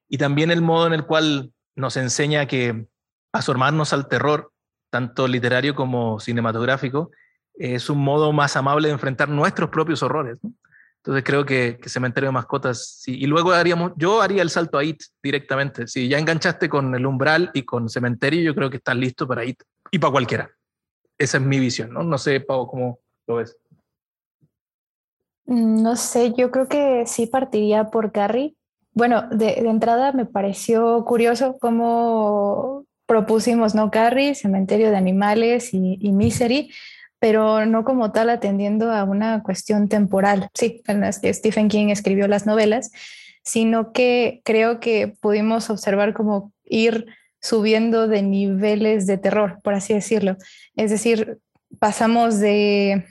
Y 0.08 0.18
también 0.18 0.50
el 0.50 0.62
modo 0.62 0.86
en 0.86 0.94
el 0.94 1.04
cual 1.04 1.52
nos 1.76 1.96
enseña 1.96 2.46
que 2.46 2.86
asomarnos 3.32 3.92
al 3.92 4.08
terror, 4.08 4.52
tanto 4.90 5.28
literario 5.28 5.74
como 5.74 6.18
cinematográfico, 6.20 7.10
es 7.54 7.90
un 7.90 7.98
modo 7.98 8.32
más 8.32 8.56
amable 8.56 8.88
de 8.88 8.94
enfrentar 8.94 9.28
nuestros 9.28 9.68
propios 9.68 10.02
horrores. 10.02 10.38
Entonces 11.02 11.25
creo 11.25 11.47
que, 11.47 11.78
que, 11.80 11.88
Cementerio 11.88 12.28
de 12.28 12.33
Mascotas, 12.33 13.00
sí. 13.00 13.16
y 13.19 13.26
luego 13.26 13.52
haríamos, 13.52 13.92
yo 13.97 14.21
haría 14.21 14.42
el 14.42 14.50
salto 14.50 14.76
a 14.78 14.85
IT 14.85 15.00
directamente. 15.23 15.87
Si 15.87 16.09
ya 16.09 16.19
enganchaste 16.19 16.69
con 16.69 16.95
el 16.95 17.07
umbral 17.07 17.50
y 17.54 17.62
con 17.62 17.88
Cementerio, 17.88 18.42
yo 18.42 18.54
creo 18.54 18.69
que 18.69 18.76
estás 18.76 18.97
listo 18.97 19.26
para 19.26 19.45
IT 19.45 19.62
y 19.90 19.99
para 19.99 20.12
cualquiera. 20.12 20.50
Esa 21.16 21.38
es 21.38 21.45
mi 21.45 21.59
visión, 21.59 21.92
¿no? 21.92 22.02
No 22.02 22.19
sé, 22.19 22.40
Pau, 22.40 22.66
cómo, 22.66 22.99
Mm, 25.47 25.83
no 25.83 25.97
sé, 25.97 26.33
yo 26.37 26.50
creo 26.50 26.69
que 26.69 27.04
sí 27.07 27.26
partiría 27.26 27.90
por 27.90 28.12
Carrie. 28.12 28.57
Bueno, 28.92 29.28
de, 29.30 29.54
entrada 29.61 30.12
me 30.12 30.26
pareció 30.26 31.04
curioso 31.04 31.59
cómo 31.61 32.85
propusimos, 33.07 33.75
¿no? 33.75 33.90
Carrie, 33.90 34.35
Cementerio 34.35 34.90
de 34.90 34.97
Animales 34.97 35.71
y, 35.73 36.12
Misery, 36.12 36.71
pero 37.20 37.66
no 37.66 37.84
como 37.84 38.10
tal 38.10 38.30
atendiendo 38.30 38.90
a 38.90 39.04
una 39.04 39.42
cuestión 39.42 39.88
temporal, 39.88 40.48
sí, 40.54 40.82
en 40.86 41.00
las 41.00 41.20
que 41.20 41.32
Stephen 41.32 41.68
King 41.68 41.88
escribió 41.88 42.26
las 42.26 42.46
novelas, 42.46 42.90
sino 43.44 43.92
que 43.92 44.40
creo 44.44 44.80
que 44.80 45.14
pudimos 45.20 45.70
observar 45.70 46.14
como 46.14 46.52
ir 46.64 47.06
subiendo 47.40 48.08
de 48.08 48.22
niveles 48.22 49.06
de 49.06 49.18
terror, 49.18 49.60
por 49.62 49.74
así 49.74 49.94
decirlo. 49.94 50.36
Es 50.76 50.90
decir, 50.90 51.38
pasamos 51.78 52.38
de 52.38 53.06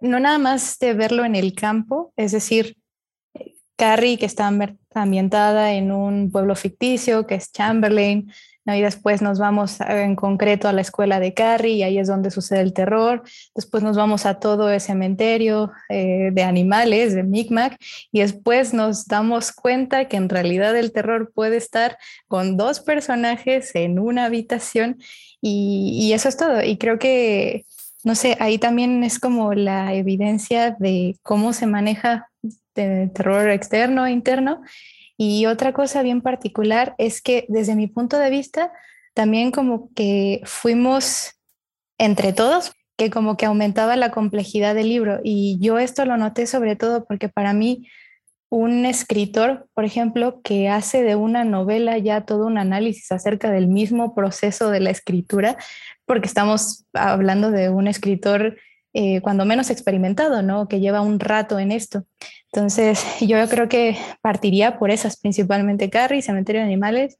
no 0.00 0.20
nada 0.20 0.38
más 0.38 0.78
de 0.78 0.94
verlo 0.94 1.24
en 1.24 1.34
el 1.34 1.54
campo, 1.54 2.12
es 2.16 2.32
decir, 2.32 2.76
Carrie 3.76 4.18
que 4.18 4.26
está 4.26 4.50
ambientada 4.94 5.72
en 5.72 5.92
un 5.92 6.30
pueblo 6.32 6.56
ficticio 6.56 7.26
que 7.26 7.36
es 7.36 7.52
Chamberlain, 7.52 8.32
y 8.76 8.82
después 8.82 9.22
nos 9.22 9.38
vamos 9.38 9.80
en 9.80 10.16
concreto 10.16 10.68
a 10.68 10.72
la 10.72 10.80
escuela 10.80 11.20
de 11.20 11.34
Carrie 11.34 11.74
y 11.74 11.82
ahí 11.82 11.98
es 11.98 12.08
donde 12.08 12.30
sucede 12.30 12.60
el 12.60 12.72
terror, 12.72 13.22
después 13.54 13.82
nos 13.82 13.96
vamos 13.96 14.26
a 14.26 14.40
todo 14.40 14.70
ese 14.70 14.88
cementerio 14.88 15.70
eh, 15.88 16.30
de 16.32 16.42
animales, 16.42 17.14
de 17.14 17.22
Micmac, 17.22 17.76
y 18.10 18.20
después 18.20 18.74
nos 18.74 19.06
damos 19.06 19.52
cuenta 19.52 20.06
que 20.06 20.16
en 20.16 20.28
realidad 20.28 20.76
el 20.76 20.92
terror 20.92 21.30
puede 21.34 21.56
estar 21.56 21.98
con 22.26 22.56
dos 22.56 22.80
personajes 22.80 23.74
en 23.74 23.98
una 23.98 24.24
habitación 24.24 24.98
y, 25.40 26.12
eso 26.12 26.28
es 26.28 26.36
todo, 26.36 26.62
y 26.62 26.78
creo 26.78 26.98
que 26.98 27.64
no 28.04 28.14
sé, 28.14 28.36
ahí 28.40 28.58
también 28.58 29.04
es 29.04 29.18
como 29.18 29.54
la 29.54 29.92
evidencia 29.92 30.76
de 30.78 31.16
cómo 31.22 31.52
se 31.52 31.66
maneja 31.66 32.30
el 32.74 33.12
terror 33.12 33.50
externo 33.50 34.06
e 34.06 34.12
interno. 34.12 34.62
Y 35.18 35.46
otra 35.46 35.72
cosa 35.72 36.02
bien 36.02 36.22
particular 36.22 36.94
es 36.96 37.20
que 37.20 37.44
desde 37.48 37.74
mi 37.74 37.88
punto 37.88 38.18
de 38.18 38.30
vista, 38.30 38.72
también 39.14 39.50
como 39.50 39.92
que 39.94 40.40
fuimos 40.44 41.32
entre 41.98 42.32
todos, 42.32 42.72
que 42.96 43.10
como 43.10 43.36
que 43.36 43.46
aumentaba 43.46 43.96
la 43.96 44.12
complejidad 44.12 44.76
del 44.76 44.88
libro. 44.88 45.20
Y 45.24 45.58
yo 45.60 45.78
esto 45.78 46.04
lo 46.04 46.16
noté 46.16 46.46
sobre 46.46 46.76
todo 46.76 47.04
porque 47.04 47.28
para 47.28 47.52
mí 47.52 47.88
un 48.48 48.86
escritor, 48.86 49.68
por 49.74 49.84
ejemplo, 49.84 50.40
que 50.42 50.68
hace 50.68 51.02
de 51.02 51.16
una 51.16 51.44
novela 51.44 51.98
ya 51.98 52.24
todo 52.24 52.46
un 52.46 52.56
análisis 52.56 53.10
acerca 53.12 53.50
del 53.50 53.68
mismo 53.68 54.14
proceso 54.14 54.70
de 54.70 54.80
la 54.80 54.90
escritura, 54.90 55.56
porque 56.06 56.28
estamos 56.28 56.86
hablando 56.94 57.50
de 57.50 57.68
un 57.68 57.88
escritor 57.88 58.56
eh, 58.94 59.20
cuando 59.20 59.44
menos 59.44 59.68
experimentado, 59.68 60.42
¿no? 60.42 60.66
Que 60.66 60.80
lleva 60.80 61.02
un 61.02 61.20
rato 61.20 61.58
en 61.58 61.72
esto. 61.72 62.04
Entonces, 62.52 63.04
yo 63.20 63.46
creo 63.48 63.68
que 63.68 63.96
partiría 64.20 64.78
por 64.78 64.90
esas, 64.90 65.18
principalmente 65.18 65.90
Carrie, 65.90 66.22
Cementerio 66.22 66.60
de 66.60 66.66
Animales 66.66 67.18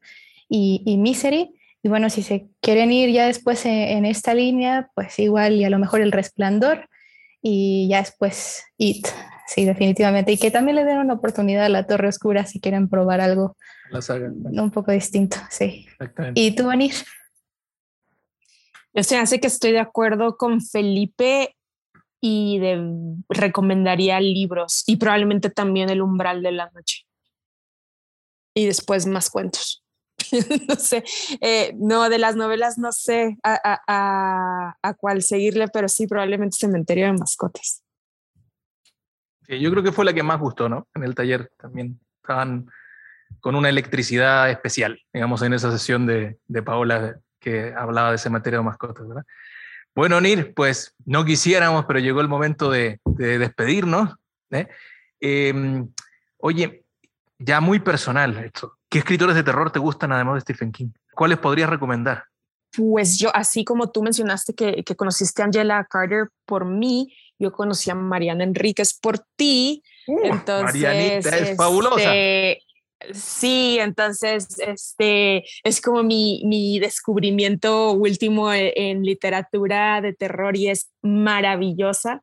y, 0.49 0.97
Misery. 0.99 1.55
Y 1.83 1.89
bueno, 1.89 2.11
si 2.11 2.23
se 2.23 2.49
quieren 2.61 2.91
ir 2.91 3.11
ya 3.11 3.27
después 3.27 3.65
en, 3.65 4.05
esta 4.05 4.35
línea, 4.35 4.91
pues 4.95 5.19
igual 5.19 5.55
y 5.55 5.65
a 5.65 5.71
lo 5.71 5.79
mejor 5.79 6.01
El 6.01 6.13
Resplandor 6.13 6.89
y 7.41 7.89
ya 7.89 7.99
después 7.99 8.65
It. 8.79 9.07
Sí, 9.47 9.65
definitivamente. 9.65 10.33
Y 10.33 10.39
que 10.39 10.51
también 10.51 10.77
le 10.77 10.85
den 10.85 10.99
una 10.99 11.15
oportunidad 11.15 11.65
a 11.65 11.69
La 11.71 11.87
Torre 11.87 12.09
Oscura 12.09 12.45
si 12.45 12.61
quieren 12.61 12.89
probar 12.89 13.21
algo 13.21 13.57
un 14.43 14.71
poco 14.71 14.93
distinto. 14.93 15.39
Sí. 15.49 15.87
¿Y 16.35 16.51
tú, 16.55 16.69
Anir? 16.69 16.93
O 18.93 19.03
sea, 19.03 19.23
hace 19.23 19.41
que 19.41 19.47
estoy 19.47 19.73
de 19.73 19.81
acuerdo 19.81 20.37
con 20.37 20.61
Felipe 20.61 21.57
y 22.21 22.59
de, 22.59 23.17
recomendaría 23.29 24.21
libros 24.21 24.85
y 24.87 24.97
probablemente 24.97 25.51
también 25.51 25.91
El 25.91 26.03
umbral 26.03 26.43
de 26.43 26.53
la 26.53 26.71
noche. 26.71 27.07
Y 28.55 28.67
después 28.67 29.07
más 29.07 29.31
cuentos. 29.31 29.85
no 30.69 30.75
sé, 30.75 31.05
eh, 31.41 31.75
no, 31.79 32.09
de 32.09 32.19
las 32.19 32.35
novelas 32.35 32.77
no 32.77 32.91
sé 32.93 33.39
a, 33.45 33.81
a, 33.87 34.77
a, 34.83 34.95
cuál 34.95 35.23
seguirle, 35.23 35.69
pero 35.69 35.89
sí, 35.89 36.07
probablemente 36.07 36.57
Cementerio 36.59 37.07
de 37.07 37.13
Mascotas. 37.13 37.85
Yo 39.47 39.71
creo 39.71 39.83
que 39.83 39.93
fue 39.93 40.05
la 40.05 40.13
que 40.13 40.23
más 40.23 40.39
gustó, 40.41 40.69
¿no? 40.69 40.89
En 40.95 41.05
el 41.05 41.15
taller 41.15 41.51
también 41.57 41.99
estaban 42.21 42.69
con 43.41 43.55
una 43.55 43.69
electricidad 43.69 44.51
especial, 44.51 45.01
digamos, 45.13 45.41
en 45.43 45.55
esa 45.55 45.71
sesión 45.71 46.07
de, 46.07 46.39
de 46.47 46.63
Paola 46.63 47.21
que 47.39 47.73
hablaba 47.75 48.15
de 48.15 48.31
material 48.31 48.63
de 48.63 48.67
mascotas, 48.67 49.09
¿verdad? 49.09 49.25
Bueno, 49.99 50.21
Nir, 50.21 50.55
pues 50.55 50.95
no 51.07 51.25
quisiéramos, 51.25 51.85
pero 51.87 51.99
llegó 51.99 52.21
el 52.21 52.29
momento 52.29 52.71
de, 52.71 53.01
despedirnos. 53.05 54.15
¿eh? 54.53 54.69
Em, 55.19 55.93
oye, 56.37 56.85
ya 57.37 57.61
muy 57.61 57.81
personal 57.81 58.39
esto. 58.45 58.79
¿Qué 58.89 58.99
escritores 58.99 59.35
de 59.35 59.43
terror 59.43 59.73
te 59.73 59.81
gustan 59.81 60.13
además 60.13 60.35
de 60.37 60.41
Stephen 60.43 60.71
King? 60.71 60.91
¿Cuáles 61.13 61.39
podrías 61.39 61.69
recomendar? 61.69 62.27
Pues 62.77 63.19
yo, 63.19 63.35
así 63.35 63.65
como 63.65 63.91
tú 63.91 64.05
mencionaste 64.05 64.55
que, 64.55 64.85
que 64.85 64.95
conociste 64.95 65.43
a 65.43 65.47
Angela 65.47 65.85
Carter 65.91 66.29
por 66.47 66.65
mí, 66.65 67.13
yo 67.37 67.51
conocí 67.51 67.91
a 67.91 67.97
Mariana 67.97 68.45
Enríquez 68.45 68.95
por 68.95 69.19
ti. 69.35 69.83
Uh, 70.07 70.27
entonces, 70.27 70.81
Marianita 70.81 71.37
es 71.39 71.57
fabulosa. 71.57 72.13
Sí, 73.15 73.79
entonces 73.81 74.59
este 74.59 75.45
es 75.63 75.81
como 75.81 76.03
mi, 76.03 76.79
descubrimiento 76.81 77.93
último 77.93 78.53
e, 78.53 78.73
en, 78.75 79.05
literatura 79.05 80.01
de 80.01 80.15
terror 80.15 80.57
y 80.57 80.69
es 80.69 80.91
maravillosa, 81.03 82.23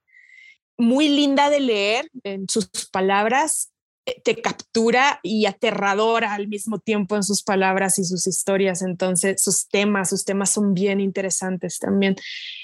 muy 0.78 1.08
linda 1.08 1.50
de 1.50 1.62
leer 1.62 2.10
en 2.24 2.50
sus 2.50 2.68
palabras, 2.92 3.72
eh, 4.06 4.22
te 4.22 4.42
captura 4.42 5.22
y 5.24 5.46
aterradora 5.46 6.34
al 6.34 6.50
mismo 6.50 6.80
tiempo 6.80 7.16
en 7.16 7.24
sus 7.24 7.42
palabras 7.42 7.98
y 7.98 8.04
sus 8.04 8.28
historias, 8.28 8.82
entonces 8.82 9.42
sus 9.42 9.70
temas, 9.70 10.10
sus 10.10 10.26
temas 10.26 10.52
son 10.52 10.74
bien 10.74 11.00
interesantes 11.00 11.80
también. 11.80 12.16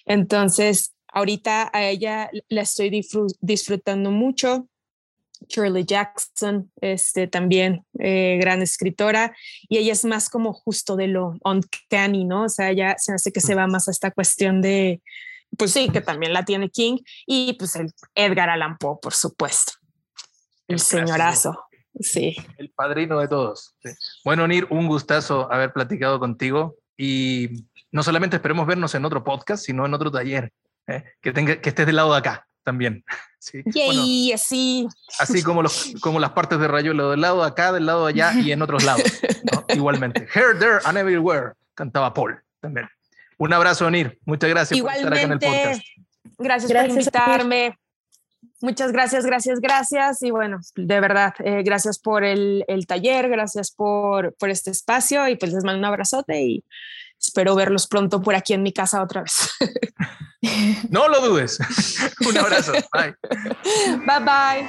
Entonces, 0.05 0.93
ahorita 1.07 1.69
a 1.73 1.85
ella 1.85 2.29
la 2.49 2.61
estoy 2.61 2.91
disfrutando 3.39 4.11
mucho 4.11 4.67
Shirley 5.47 5.85
Jackson, 5.85 6.71
este, 6.81 7.27
también 7.27 7.85
eh, 7.99 8.37
gran 8.39 8.61
escritora, 8.61 9.35
y 9.67 9.77
ella 9.77 9.93
es 9.93 10.05
más 10.05 10.29
como 10.29 10.53
justo 10.53 10.95
de 10.95 11.07
lo 11.07 11.35
uncanny, 11.43 12.25
¿no? 12.25 12.43
O 12.43 12.49
sea, 12.49 12.69
ella 12.69 12.95
se 12.97 13.13
hace 13.13 13.31
que 13.31 13.41
se 13.41 13.55
va 13.55 13.67
más 13.67 13.87
a 13.87 13.91
esta 13.91 14.11
cuestión 14.11 14.61
de, 14.61 15.01
pues 15.57 15.71
sí, 15.71 15.89
que 15.89 16.01
también 16.01 16.33
la 16.33 16.45
tiene 16.45 16.69
King, 16.69 16.97
y 17.25 17.53
pues 17.53 17.75
el 17.75 17.91
Edgar 18.15 18.49
Allan 18.49 18.77
Poe, 18.77 18.97
por 19.01 19.13
supuesto, 19.13 19.73
el, 20.67 20.79
señorazo. 20.79 21.65
Sí. 21.99 22.35
El 22.57 22.69
padrino 22.71 23.19
de 23.19 23.27
todos. 23.27 23.75
Bueno, 24.23 24.47
Nir, 24.47 24.67
un 24.69 24.87
gustazo 24.87 25.51
haber 25.51 25.73
platicado 25.73 26.19
contigo 26.19 26.77
y 26.97 27.67
no 27.91 28.03
solamente 28.03 28.37
esperemos 28.37 28.65
vernos 28.65 28.95
en 28.95 29.03
otro 29.03 29.23
podcast, 29.25 29.65
sino 29.65 29.85
en 29.85 29.93
otro 29.93 30.09
taller, 30.09 30.53
¿eh? 30.87 31.03
que, 31.21 31.33
tenga, 31.33 31.59
que 31.59 31.67
estés 31.67 31.85
del 31.85 31.97
lado 31.97 32.13
de 32.13 32.19
acá 32.19 32.47
también. 32.63 33.03
Sí. 33.43 33.63
Y 33.73 34.31
así. 34.33 34.87
Así 35.17 35.41
como, 35.41 35.63
los, 35.63 35.95
como 35.99 36.19
las 36.19 36.29
partes 36.33 36.59
de 36.59 36.67
Rayuelo, 36.67 37.09
del 37.09 37.21
lado 37.21 37.41
de 37.41 37.47
acá, 37.47 37.71
del 37.71 37.87
lado 37.87 38.05
de 38.05 38.11
allá 38.11 38.39
y 38.39 38.51
en 38.51 38.61
otros 38.61 38.83
lados. 38.83 39.01
Igualmente. 39.69 40.27
Here, 40.31 40.53
there 40.59 40.77
and 40.85 40.95
everywhere, 40.95 41.53
cantaba 41.73 42.13
Paul 42.13 42.39
también. 42.59 42.87
Un 43.39 43.51
abrazo, 43.51 43.89
Nir. 43.89 44.19
Muchas 44.25 44.47
gracias 44.47 44.79
por 44.79 44.91
estar 44.91 45.11
acá 45.11 45.21
en 45.23 45.31
el 45.31 45.39
podcast. 45.39 45.81
Gracias, 46.37 46.71
gracias 46.71 47.09
por 47.09 47.21
invitarme. 47.21 47.79
Muchas 48.61 48.91
gracias, 48.91 49.25
gracias, 49.25 49.59
gracias. 49.59 50.21
Y 50.21 50.29
bueno, 50.29 50.59
de 50.75 50.99
verdad, 50.99 51.33
eh, 51.39 51.63
gracias 51.63 51.97
por 51.97 52.23
el, 52.23 52.63
el, 52.67 52.85
taller, 52.85 53.27
gracias 53.27 53.71
por, 53.71 54.35
por 54.35 54.51
este 54.51 54.69
espacio 54.69 55.27
y 55.27 55.35
pues 55.35 55.51
les 55.51 55.63
mando 55.63 55.79
un 55.79 55.85
abrazote 55.85 56.43
y 56.43 56.63
espero 57.21 57.55
verlos 57.55 57.87
pronto 57.87 58.21
por 58.21 58.35
aquí 58.35 58.53
en 58.53 58.63
mi 58.63 58.73
casa 58.73 59.01
otra 59.01 59.21
vez. 59.21 59.49
No 60.89 61.07
lo 61.07 61.21
dudes. 61.21 61.59
un 62.27 62.35
abrazo. 62.35 62.71
Bye. 62.91 63.15
Bye 64.07 64.19
bye. 64.25 64.67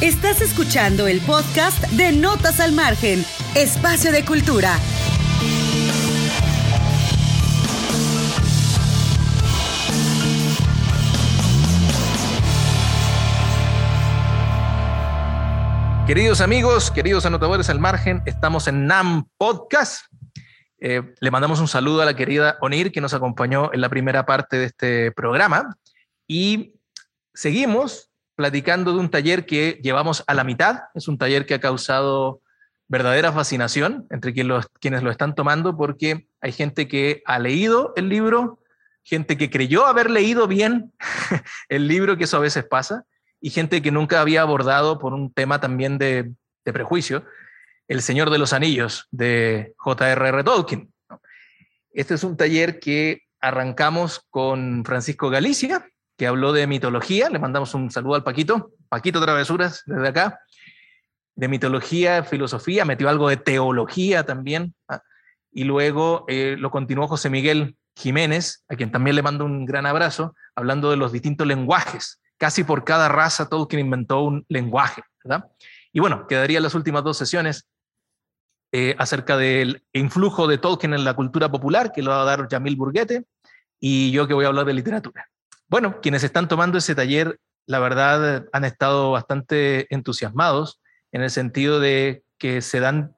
Estás 0.00 0.40
escuchando 0.40 1.08
el 1.08 1.20
podcast 1.20 1.82
de 1.88 2.12
Notas 2.12 2.60
al 2.60 2.72
Margen, 2.72 3.24
Espacio 3.54 4.12
de 4.12 4.24
Cultura. 4.24 4.78
Queridos 16.10 16.40
amigos, 16.40 16.90
queridos 16.90 17.24
anotadores 17.24 17.70
al 17.70 17.78
margen, 17.78 18.20
estamos 18.26 18.66
en 18.66 18.88
NAM 18.88 19.28
Podcast. 19.38 20.06
Eh, 20.80 21.14
le 21.20 21.30
mandamos 21.30 21.60
un 21.60 21.68
saludo 21.68 22.02
a 22.02 22.04
la 22.04 22.16
querida 22.16 22.58
Onir 22.62 22.90
que 22.90 23.00
nos 23.00 23.14
acompañó 23.14 23.72
en 23.72 23.80
la 23.80 23.88
primera 23.88 24.26
parte 24.26 24.56
de 24.56 24.64
este 24.64 25.12
programa 25.12 25.76
y 26.26 26.74
seguimos 27.32 28.10
platicando 28.34 28.92
de 28.92 28.98
un 28.98 29.08
taller 29.08 29.46
que 29.46 29.78
llevamos 29.84 30.24
a 30.26 30.34
la 30.34 30.42
mitad. 30.42 30.80
Es 30.96 31.06
un 31.06 31.16
taller 31.16 31.46
que 31.46 31.54
ha 31.54 31.60
causado 31.60 32.40
verdadera 32.88 33.30
fascinación 33.30 34.08
entre 34.10 34.34
quienes 34.34 35.04
lo 35.04 35.12
están 35.12 35.36
tomando 35.36 35.76
porque 35.76 36.26
hay 36.40 36.50
gente 36.50 36.88
que 36.88 37.22
ha 37.24 37.38
leído 37.38 37.92
el 37.94 38.08
libro, 38.08 38.58
gente 39.04 39.38
que 39.38 39.48
creyó 39.48 39.86
haber 39.86 40.10
leído 40.10 40.48
bien 40.48 40.92
el 41.68 41.86
libro, 41.86 42.16
que 42.16 42.24
eso 42.24 42.36
a 42.36 42.40
veces 42.40 42.64
pasa, 42.64 43.04
y 43.40 43.50
gente 43.50 43.82
que 43.82 43.90
nunca 43.90 44.20
había 44.20 44.42
abordado 44.42 44.98
por 44.98 45.14
un 45.14 45.32
tema 45.32 45.60
también 45.60 45.98
de, 45.98 46.32
prejuicio, 46.64 47.24
El 47.88 48.00
Señor 48.00 48.30
de 48.30 48.38
los 48.38 48.52
Anillos 48.52 49.08
de 49.10 49.74
J.R.R. 49.76 50.44
Tolkien. 50.44 50.92
Este 51.92 52.14
es 52.14 52.22
un 52.22 52.36
taller 52.36 52.78
que 52.78 53.22
arrancamos 53.40 54.24
con 54.30 54.84
Francisco 54.84 55.30
Galicia, 55.30 55.88
que 56.16 56.28
habló 56.28 56.52
de 56.52 56.68
mitología. 56.68 57.28
Le 57.28 57.40
mandamos 57.40 57.74
un 57.74 57.90
saludo 57.90 58.14
al 58.14 58.22
Paquito, 58.22 58.70
Paquito 58.88 59.20
Travesuras, 59.20 59.82
desde 59.86 60.06
acá. 60.06 60.40
De 61.34 61.48
mitología, 61.48 62.22
filosofía, 62.22 62.84
metió 62.84 63.08
algo 63.08 63.28
de 63.28 63.38
teología 63.38 64.24
también. 64.24 64.74
¿ah? 64.88 65.02
Y 65.50 65.64
luego 65.64 66.24
eh, 66.28 66.54
lo 66.56 66.70
continuó 66.70 67.08
José 67.08 67.30
Miguel 67.30 67.76
Jiménez, 67.96 68.64
a 68.68 68.76
quien 68.76 68.92
también 68.92 69.16
le 69.16 69.22
mando 69.22 69.44
un 69.44 69.64
gran 69.64 69.86
abrazo, 69.86 70.36
hablando 70.54 70.90
de 70.90 70.96
los 70.96 71.10
distintos 71.10 71.46
lenguajes. 71.46 72.20
Casi 72.40 72.64
por 72.64 72.84
cada 72.84 73.10
raza 73.10 73.50
Tolkien 73.50 73.80
inventó 73.80 74.22
un 74.22 74.46
lenguaje, 74.48 75.02
¿verdad? 75.22 75.50
Y 75.92 76.00
bueno, 76.00 76.26
quedarían 76.26 76.62
las 76.62 76.74
últimas 76.74 77.04
dos 77.04 77.18
sesiones 77.18 77.68
eh, 78.72 78.94
acerca 78.98 79.36
del 79.36 79.84
influjo 79.92 80.46
de 80.46 80.56
Tolkien 80.56 80.94
en 80.94 81.04
la 81.04 81.12
cultura 81.12 81.50
popular, 81.50 81.92
que 81.92 82.02
lo 82.02 82.12
va 82.12 82.22
a 82.22 82.24
dar 82.24 82.48
Yamil 82.48 82.76
Burguete, 82.76 83.26
y 83.78 84.10
yo 84.10 84.26
que 84.26 84.32
voy 84.32 84.46
a 84.46 84.48
hablar 84.48 84.64
de 84.64 84.72
literatura. 84.72 85.28
Bueno, 85.68 86.00
quienes 86.00 86.24
están 86.24 86.48
tomando 86.48 86.78
ese 86.78 86.94
taller, 86.94 87.38
la 87.66 87.78
verdad, 87.78 88.46
han 88.54 88.64
estado 88.64 89.10
bastante 89.10 89.92
entusiasmados 89.94 90.80
en 91.12 91.22
el 91.22 91.30
sentido 91.30 91.78
de 91.78 92.22
que 92.38 92.62
se 92.62 92.80
dan 92.80 93.14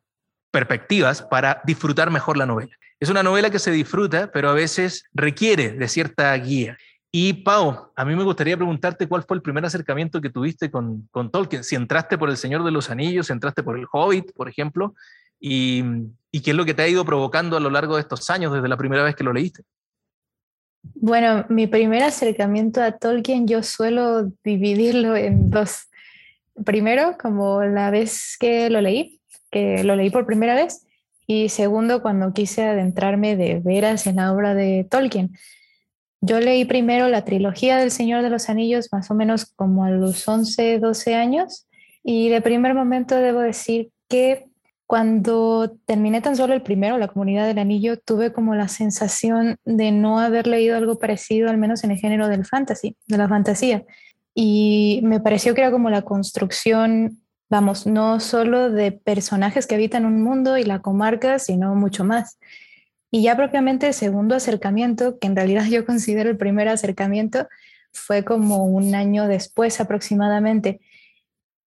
perspectivas 0.51 1.23
para 1.23 1.63
disfrutar 1.65 2.11
mejor 2.11 2.37
la 2.37 2.47
novela. 2.47 2.77
Es 2.99 3.09
una 3.09 3.23
novela 3.23 3.51
que 3.51 3.59
se 3.61 3.71
disfruta, 3.71 4.33
pero 4.33 4.51
a 4.51 4.55
veces 4.55 5.05
requiere 5.13 5.71
de 5.71 5.89
cierta 5.89 6.35
guía. 6.35 6.77
Y 7.15 7.35
Pau, 7.35 7.91
a 7.95 8.05
mí 8.07 8.17
me 8.17 8.25
gustaría 8.25 8.57
preguntarte 8.57 9.07
cuál 9.07 9.23
fue 9.23 9.37
el 9.37 9.43
primer 9.43 9.63
acercamiento 9.67 10.23
que 10.23 10.31
tuviste 10.31 10.71
con, 10.71 11.11
Tolkien. 11.31 11.63
Si 11.63 11.77
entraste 11.77 12.17
por 12.17 12.31
El 12.31 12.39
Señor 12.39 12.65
de 12.65 12.71
los 12.71 12.89
Anillos, 12.89 13.27
si 13.27 13.35
entraste 13.35 13.63
por 13.63 13.79
El 13.79 13.87
Hobbit, 13.93 14.33
por 14.33 14.49
ejemplo, 14.49 14.95
y, 15.39 15.85
y 16.31 16.41
qué 16.41 16.53
es 16.53 16.57
lo 16.57 16.65
que 16.65 16.73
te 16.73 16.81
ha 16.81 16.89
ido 16.89 17.05
provocando 17.05 17.59
a 17.59 17.61
lo 17.61 17.69
largo 17.69 17.97
de 17.97 18.01
estos 18.01 18.31
años 18.31 18.51
desde 18.51 18.67
la 18.67 18.79
primera 18.79 19.03
vez 19.03 19.15
que 19.15 19.25
lo 19.25 19.35
leíste. 19.35 19.63
Bueno, 20.95 21.45
mi 21.51 21.67
primer 21.67 22.03
acercamiento 22.03 22.83
a 22.83 22.93
Tolkien 22.93 23.47
yo 23.47 23.63
suelo 23.63 24.33
dividirlo 24.43 25.15
en 25.15 25.51
dos. 25.51 25.91
Primero, 26.65 27.19
como 27.21 27.63
la 27.63 27.91
vez 27.91 28.37
que 28.41 28.71
lo 28.71 28.81
leí, 28.81 29.21
que 29.51 29.85
lo 29.85 29.97
leí 29.97 30.09
por 30.09 30.25
primera 30.25 30.55
vez, 30.55 30.87
y 31.27 31.51
segundo, 31.51 32.01
cuando 32.01 32.33
quise 32.33 32.65
adentrarme 32.65 33.37
de 33.37 33.61
veras 33.61 34.07
en 34.07 34.17
la 34.17 34.33
obra 34.33 34.55
de 34.55 34.87
Tolkien. 34.91 35.37
Yo 36.25 36.39
leí 36.39 36.65
primero 36.65 37.09
la 37.09 37.25
trilogía 37.25 37.79
del 37.79 37.91
Señor 37.91 38.23
de 38.23 38.31
los 38.31 38.49
Anillos 38.49 38.89
más 38.93 39.11
o 39.11 39.15
menos 39.15 39.45
como 39.45 39.85
a 39.85 39.91
los 39.91 40.27
11, 40.27 40.79
12 40.79 41.15
años, 41.17 41.67
y 42.05 42.29
de 42.29 42.41
primer 42.41 42.75
momento 42.75 43.17
debo 43.17 43.41
decir 43.41 43.91
que 44.09 44.47
cuando 44.87 45.75
terminé 45.85 46.21
tan 46.21 46.37
solo 46.37 46.55
el 46.55 46.63
primero, 46.63 46.99
La 46.99 47.09
Comunidad 47.09 47.47
del 47.47 47.59
Anillo, 47.59 47.99
tuve 47.99 48.33
como 48.33 48.55
la 48.55 48.69
sensación 48.69 49.57
de 49.65 49.91
no 49.91 50.21
haber 50.21 50.47
leído 50.47 50.77
algo 50.77 50.99
parecido, 50.99 51.49
al 51.49 51.59
menos 51.59 51.83
en 51.83 51.91
el 51.91 51.99
género 51.99 52.29
del 52.29 52.45
fantasy, 52.45 52.97
de 53.07 53.17
la 53.17 53.29
fantasía. 53.29 53.85
Y 54.35 55.01
me 55.03 55.19
pareció 55.19 55.55
que 55.55 55.63
era 55.63 55.71
como 55.71 55.91
la 55.91 56.03
construcción, 56.03 57.23
vamos, 57.49 57.87
no 57.87 58.21
solo 58.21 58.71
de 58.71 58.93
personajes 58.93 59.67
que 59.67 59.75
habitan 59.75 60.05
un 60.05 60.23
mundo 60.23 60.59
y 60.59 60.65
la 60.65 60.81
comarca, 60.81 61.39
sino 61.39 61.75
mucho 61.75 62.05
más. 62.05 62.39
Y 63.15 63.23
ya 63.23 63.37
propiamente 63.37 63.89
el 63.89 63.95
segundo 63.95 64.35
acercamiento, 64.35 65.19
que 65.19 65.27
en 65.27 65.37
realidad 65.37 65.67
yo 65.67 65.85
considero 65.85 66.31
el 66.31 66.39
primer 66.39 66.69
acercamiento, 66.69 67.47
fue 67.93 68.25
como 68.25 68.65
un 68.65 68.95
año 68.95 69.29
después 69.29 69.83
aproximadamente, 69.83 70.81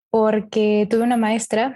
porque 0.10 0.88
tuve 0.90 1.04
una 1.04 1.18
maestra 1.18 1.76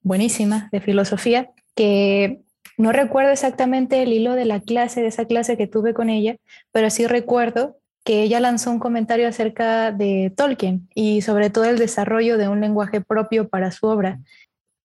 buenísima 0.00 0.70
de 0.72 0.80
filosofía, 0.80 1.50
que 1.74 2.40
no 2.78 2.92
recuerdo 2.92 3.30
exactamente 3.30 4.02
el 4.02 4.14
hilo 4.14 4.32
de 4.32 4.46
la 4.46 4.60
clase, 4.60 5.02
de 5.02 5.08
esa 5.08 5.26
clase 5.26 5.58
que 5.58 5.66
tuve 5.66 5.92
con 5.92 6.08
ella, 6.08 6.36
pero 6.72 6.88
sí 6.88 7.06
recuerdo 7.06 7.76
que 8.04 8.22
ella 8.22 8.40
lanzó 8.40 8.70
un 8.70 8.78
comentario 8.78 9.28
acerca 9.28 9.92
de 9.92 10.32
Tolkien 10.34 10.88
y 10.94 11.20
sobre 11.20 11.50
todo 11.50 11.66
el 11.66 11.78
desarrollo 11.78 12.38
de 12.38 12.48
un 12.48 12.62
lenguaje 12.62 13.02
propio 13.02 13.50
para 13.50 13.70
su 13.70 13.86
obra. 13.86 14.18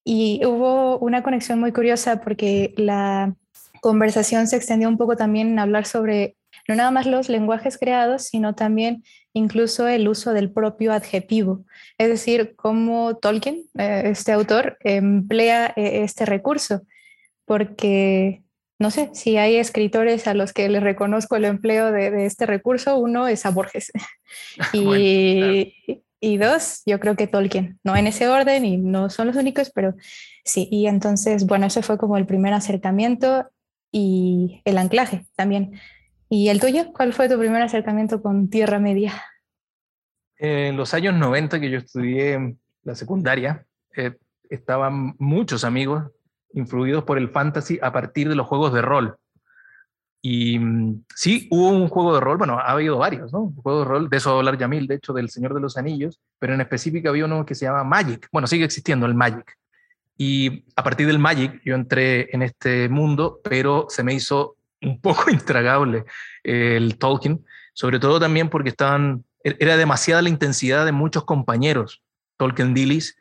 Y 0.03 0.41
hubo 0.45 0.99
una 0.99 1.23
conexión 1.23 1.61
muy 1.61 1.71
curiosa 1.71 2.19
porque 2.19 2.73
la 2.75 3.33
conversación 3.85 4.47
se 4.47 4.55
extendió 4.55 4.89
un 4.89 4.97
poco 4.97 5.15
también 5.15 5.47
en 5.49 5.59
hablar 5.59 5.85
sobre 5.85 6.37
no 6.67 6.73
nada 6.73 6.89
más 6.89 7.05
los 7.05 7.29
lenguajes 7.29 7.77
creados, 7.77 8.23
sino 8.23 8.55
también 8.55 9.03
incluso 9.31 9.87
el 9.87 10.07
uso 10.07 10.33
del 10.33 10.51
propio 10.51 10.91
adjetivo. 10.91 11.63
Es 11.99 12.09
decir, 12.09 12.55
cómo 12.55 13.17
Tolkien, 13.17 13.65
eh, 13.77 14.01
este 14.05 14.31
autor, 14.31 14.79
emplea 14.79 15.71
eh, 15.75 16.01
este 16.01 16.25
recurso, 16.25 16.81
porque 17.45 18.41
no 18.79 18.89
sé, 18.89 19.11
si 19.13 19.37
hay 19.37 19.57
escritores 19.57 20.25
a 20.25 20.33
los 20.33 20.51
que 20.51 20.67
les 20.67 20.81
reconozco 20.81 21.35
el 21.35 21.45
empleo 21.45 21.91
de, 21.91 22.25
este 22.25 22.47
recurso, 22.47 22.97
uno 22.97 23.27
es 23.27 23.45
a 23.45 23.51
Borges. 23.51 23.91
y, 24.73 26.01
y, 26.19 26.37
dos, 26.37 26.81
yo 26.87 26.99
creo 26.99 27.15
que 27.15 27.27
Tolkien, 27.27 27.79
no 27.83 27.95
en 27.95 28.07
ese 28.07 28.29
orden 28.29 28.65
y 28.65 28.77
no 28.77 29.11
son 29.11 29.27
los 29.27 29.35
únicos, 29.35 29.69
pero 29.69 29.93
sí. 30.43 30.67
Y 30.71 30.87
entonces, 30.87 31.45
bueno, 31.45 31.67
ese 31.67 31.83
fue 31.83 31.99
como 31.99 32.17
el 32.17 32.25
primer 32.25 32.53
acercamiento 32.53 33.45
y 33.97 34.61
el 34.65 34.77
anclaje 34.77 35.25
también. 35.37 35.79
¿Y 36.27 36.49
el 36.49 36.59
tuyo? 36.59 36.91
¿Cuál 36.91 37.13
fue 37.13 37.29
tu 37.29 37.39
primer 37.39 37.61
acercamiento 37.61 38.21
con 38.21 38.49
Tierra 38.49 38.77
Media? 38.77 39.13
En 40.37 40.75
los 40.75 40.93
años 40.93 41.13
90 41.15 41.61
que 41.61 41.69
yo 41.69 41.77
estudié 41.77 42.57
la 42.83 42.93
secundaria, 42.93 43.65
eh, 43.95 44.17
estaban 44.49 45.15
muchos 45.17 45.63
amigos 45.63 46.11
influidos 46.51 47.05
por 47.05 47.17
el 47.17 47.29
fantasy 47.29 47.79
a 47.81 47.93
partir 47.93 48.27
de 48.27 48.35
los 48.35 48.45
juegos 48.47 48.73
de 48.73 48.81
rol. 48.81 49.15
Y 50.21 50.59
mm, 50.59 51.05
sí, 51.15 51.47
hubo 51.49 51.69
un 51.69 51.87
juego 51.87 52.15
de 52.15 52.19
rol, 52.19 52.37
bueno, 52.37 52.59
ha 52.59 52.71
habido 52.71 52.97
varios, 52.97 53.31
¿no? 53.31 53.43
Un 53.43 53.55
juego 53.55 53.79
de 53.79 53.85
rol, 53.85 54.09
de 54.09 54.17
eso 54.17 54.37
hablar 54.37 54.57
Yamil, 54.57 54.87
de 54.87 54.95
hecho, 54.95 55.13
del 55.13 55.29
Señor 55.29 55.53
de 55.53 55.61
los 55.61 55.77
Anillos, 55.77 56.19
pero 56.37 56.53
en 56.53 56.59
específico 56.59 57.07
había 57.07 57.23
uno 57.23 57.45
que 57.45 57.55
se 57.55 57.63
llama 57.63 57.85
Magic. 57.85 58.27
Bueno, 58.29 58.45
sigue 58.45 58.65
existiendo 58.65 59.05
el 59.05 59.15
Magic. 59.15 59.55
Y 60.17 60.63
a 60.75 60.83
partir 60.83 61.07
del 61.07 61.19
Magic 61.19 61.61
yo 61.63 61.75
entré 61.75 62.29
en 62.33 62.41
este 62.41 62.89
mundo, 62.89 63.39
pero 63.43 63.87
se 63.89 64.03
me 64.03 64.13
hizo 64.13 64.55
un 64.81 64.99
poco 65.01 65.29
intragable 65.29 66.05
el 66.43 66.97
Tolkien, 66.97 67.43
sobre 67.73 67.99
todo 67.99 68.19
también 68.19 68.49
porque 68.49 68.69
estaban, 68.69 69.25
e-, 69.43 69.57
era 69.59 69.77
demasiada 69.77 70.21
la 70.21 70.29
intensidad 70.29 70.85
de 70.85 70.91
muchos 70.91 71.25
compañeros 71.25 72.01
Tolkien 72.37 72.73
Dillis, 72.73 73.17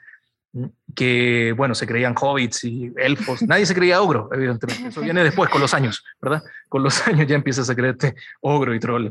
que, 0.95 1.53
bueno, 1.57 1.75
se 1.75 1.87
creían 1.87 2.15
hobbits 2.21 2.65
y 2.65 2.93
elfos. 2.97 3.43
Nadie 3.43 3.67
se 3.67 3.75
creía 3.75 4.01
ogro, 4.01 4.29
evidentemente. 4.33 4.89
Eso 4.89 5.01
viene 5.01 5.25
después, 5.25 5.51
con 5.51 5.61
los 5.61 5.75
años, 5.75 6.05
¿verdad? 6.21 6.43
Con 6.69 6.83
los 6.83 7.07
años 7.09 7.27
ya 7.27 7.35
empiezas 7.35 7.69
a 7.71 7.75
creerte 7.75 8.15
ogro 8.41 8.75
y 8.75 8.79
troll. 8.79 9.09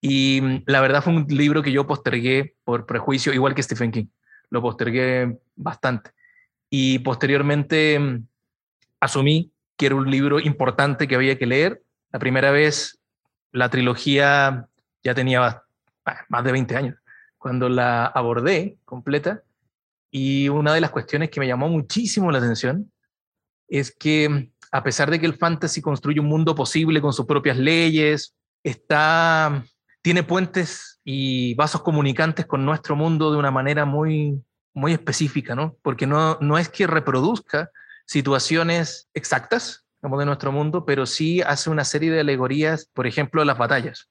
Y 0.00 0.62
la 0.66 0.80
verdad 0.80 1.02
fue 1.02 1.14
un 1.14 1.26
libro 1.28 1.62
que 1.62 1.72
yo 1.72 1.86
postergué 1.86 2.54
por 2.64 2.86
prejuicio, 2.86 3.32
igual 3.32 3.54
que 3.54 3.62
Stephen 3.62 3.90
King. 3.90 4.06
lo 4.50 4.62
postergué 4.62 5.38
bastante. 5.56 6.10
Y 6.74 7.00
posteriormente 7.00 7.98
mm, 7.98 8.26
asumí 8.98 9.52
que 9.76 9.86
era 9.86 9.94
un 9.94 10.10
libro 10.10 10.40
importante 10.40 11.06
que 11.06 11.14
había 11.14 11.36
que 11.36 11.44
leer. 11.44 11.82
La 12.10 12.18
primera 12.18 12.50
vez, 12.50 12.98
la 13.50 13.68
trilogía 13.68 14.66
ya 15.04 15.14
tenía 15.14 15.62
más 16.30 16.44
de 16.44 16.52
20 16.52 16.74
años, 16.74 16.96
cuando 17.36 17.68
la 17.68 18.06
abordé 18.06 18.78
completa. 18.86 19.42
Y 20.10 20.48
una 20.48 20.72
de 20.72 20.80
las 20.80 20.90
cuestiones 20.90 21.28
que 21.28 21.40
me 21.40 21.46
llamó 21.46 21.68
muchísimo 21.68 22.32
la 22.32 22.38
atención 22.38 22.90
es 23.68 23.94
que 23.94 24.50
a 24.70 24.82
pesar 24.82 25.10
de 25.10 25.20
que 25.20 25.26
el 25.26 25.34
fantasy 25.34 25.82
construye 25.82 26.20
un 26.20 26.26
mundo 26.26 26.54
posible 26.54 27.02
con 27.02 27.12
sus 27.12 27.26
propias 27.26 27.58
leyes, 27.58 28.34
está, 28.62 29.62
tiene 30.00 30.22
puentes 30.22 31.00
y 31.04 31.52
vasos 31.54 31.82
comunicantes 31.82 32.46
con 32.46 32.64
nuestro 32.64 32.96
mundo 32.96 33.30
de 33.30 33.36
una 33.36 33.50
manera 33.50 33.84
muy, 33.84 34.42
muy 34.74 34.92
específica, 34.92 35.54
¿no? 35.54 35.76
Porque 35.82 36.06
no, 36.06 36.38
no 36.40 36.58
es 36.58 36.68
que 36.68 36.86
reproduzca 36.86 37.70
situaciones 38.06 39.08
exactas 39.14 39.84
como 40.00 40.18
de 40.18 40.26
nuestro 40.26 40.50
mundo, 40.50 40.84
pero 40.84 41.06
sí 41.06 41.40
hace 41.42 41.70
una 41.70 41.84
serie 41.84 42.10
de 42.10 42.20
alegorías, 42.20 42.90
por 42.92 43.06
ejemplo, 43.06 43.40
a 43.40 43.44
las 43.44 43.58
batallas, 43.58 44.10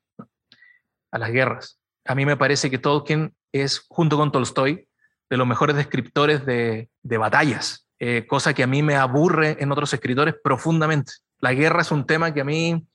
a 1.11 1.17
las 1.17 1.31
guerras. 1.31 1.79
A 2.05 2.15
mí 2.15 2.25
me 2.25 2.37
parece 2.37 2.69
que 2.69 2.77
Tolkien 2.77 3.33
es, 3.51 3.85
junto 3.89 4.17
con 4.17 4.31
Tolstoy, 4.31 4.87
de 5.29 5.37
los 5.37 5.47
mejores 5.47 5.75
descriptores 5.75 6.45
de, 6.45 6.89
de 7.03 7.17
batallas, 7.17 7.87
eh, 7.99 8.25
cosa 8.27 8.53
que 8.53 8.63
a 8.63 8.67
mí 8.67 8.81
me 8.81 8.95
aburre 8.95 9.57
en 9.59 9.71
otros 9.71 9.93
escritores 9.93 10.35
profundamente. 10.43 11.13
La 11.39 11.53
guerra 11.53 11.81
es 11.81 11.91
un 11.91 12.05
tema 12.05 12.33
que 12.33 12.41
a 12.41 12.45
mí, 12.45 12.85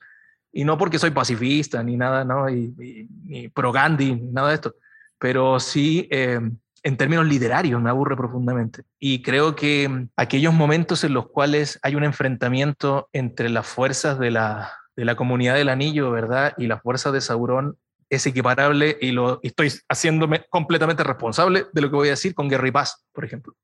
y 0.52 0.64
no 0.64 0.76
porque 0.76 0.98
soy 0.98 1.10
pacifista 1.10 1.82
ni 1.82 1.96
nada, 1.96 2.24
¿no? 2.24 2.48
Y, 2.48 3.08
ni 3.24 3.48
pro 3.48 3.72
Gandhi, 3.72 4.16
nada 4.16 4.48
de 4.48 4.54
esto, 4.54 4.74
pero 5.18 5.60
sí 5.60 6.08
eh, 6.10 6.40
en 6.86 6.96
términos 6.96 7.26
literarios 7.26 7.82
me 7.82 7.90
aburre 7.90 8.16
profundamente. 8.16 8.84
Y 9.00 9.20
creo 9.20 9.56
que 9.56 10.06
aquellos 10.14 10.54
momentos 10.54 11.02
en 11.02 11.14
los 11.14 11.28
cuales 11.28 11.80
hay 11.82 11.96
un 11.96 12.04
enfrentamiento 12.04 13.08
entre 13.12 13.48
las 13.48 13.66
fuerzas 13.66 14.20
de 14.20 14.30
la, 14.30 14.70
de 14.94 15.04
la 15.04 15.16
comunidad 15.16 15.56
del 15.56 15.68
anillo, 15.68 16.12
¿verdad? 16.12 16.54
Y 16.56 16.68
las 16.68 16.80
fuerzas 16.80 17.12
de 17.12 17.20
Sauron 17.20 17.76
es 18.08 18.24
equiparable 18.28 18.96
y 19.00 19.10
lo 19.10 19.40
estoy 19.42 19.72
haciéndome 19.88 20.44
completamente 20.48 21.02
responsable 21.02 21.66
de 21.72 21.80
lo 21.80 21.90
que 21.90 21.96
voy 21.96 22.06
a 22.06 22.12
decir 22.12 22.36
con 22.36 22.46
Gary 22.46 22.70
Paz, 22.70 23.04
por 23.12 23.24
ejemplo. 23.24 23.54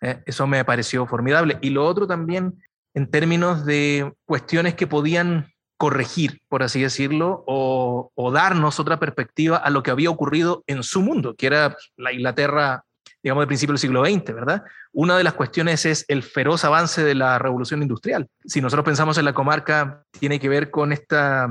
Eh, 0.00 0.22
eso 0.24 0.46
me 0.46 0.64
pareció 0.64 1.06
formidable. 1.06 1.58
Y 1.60 1.68
lo 1.68 1.84
otro 1.84 2.06
también 2.06 2.62
en 2.94 3.10
términos 3.10 3.66
de 3.66 4.10
cuestiones 4.24 4.74
que 4.74 4.86
podían 4.86 5.52
corregir, 5.80 6.42
por 6.50 6.62
así 6.62 6.82
decirlo, 6.82 7.42
o, 7.46 8.30
darnos 8.34 8.78
otra 8.78 9.00
perspectiva 9.00 9.56
a 9.56 9.70
lo 9.70 9.82
que 9.82 9.90
había 9.90 10.10
ocurrido 10.10 10.62
en 10.66 10.82
su 10.82 11.00
mundo, 11.00 11.34
que 11.34 11.46
era 11.46 11.74
la 11.96 12.12
Inglaterra, 12.12 12.84
digamos, 13.22 13.40
del 13.40 13.46
principio 13.46 13.72
del 13.72 13.78
siglo 13.78 14.04
XX, 14.04 14.34
¿verdad? 14.34 14.62
Una 14.92 15.16
de 15.16 15.24
las 15.24 15.32
cuestiones 15.32 15.86
es 15.86 16.04
el 16.08 16.22
feroz 16.22 16.66
avance 16.66 17.02
de 17.02 17.14
la 17.14 17.38
revolución 17.38 17.80
industrial. 17.80 18.28
Si 18.44 18.60
nosotros 18.60 18.84
pensamos 18.84 19.16
en 19.16 19.24
la 19.24 19.32
comarca, 19.32 20.04
tiene 20.18 20.38
que 20.38 20.50
ver 20.50 20.70
con 20.70 20.92
esta 20.92 21.48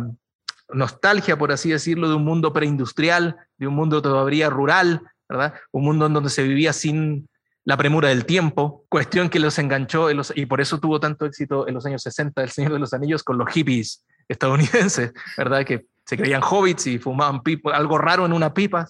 nostalgia, 0.71 1.35
por 1.35 1.51
así 1.51 1.71
decirlo, 1.71 2.07
de 2.07 2.13
un 2.13 2.23
mundo 2.23 2.53
preindustrial, 2.53 3.35
de 3.57 3.65
un 3.65 3.73
mundo 3.73 3.99
todavía 3.99 4.51
rural, 4.51 5.01
¿verdad? 5.27 5.55
Un 5.71 5.85
mundo 5.85 6.05
en 6.05 6.13
donde 6.13 6.29
se 6.29 6.43
vivía 6.43 6.71
sin 6.71 7.27
la 7.65 7.77
premura 7.77 8.09
del 8.09 8.25
tiempo, 8.25 8.85
cuestión 8.89 9.27
que 9.27 9.39
los 9.39 9.57
enganchó 9.57 10.09
y 10.11 10.45
por 10.45 10.61
eso 10.61 10.79
tuvo 10.79 10.99
tanto 10.99 11.25
éxito 11.25 11.67
en 11.67 11.73
los 11.73 11.85
años 11.87 12.03
60 12.03 12.43
El 12.43 12.51
Señor 12.51 12.73
de 12.73 12.79
los 12.79 12.93
Anillos 12.93 13.23
con 13.23 13.39
los 13.39 13.51
hippies 13.51 14.05
estadounidenses, 14.29 15.11
¿verdad? 15.37 15.65
Que 15.65 15.85
se 16.05 16.17
creían 16.17 16.41
hobbits 16.41 16.87
y 16.87 16.99
fumaban 16.99 17.43
pipa, 17.43 17.75
algo 17.75 17.97
raro 17.97 18.25
en 18.25 18.33
una 18.33 18.53
pipa 18.53 18.87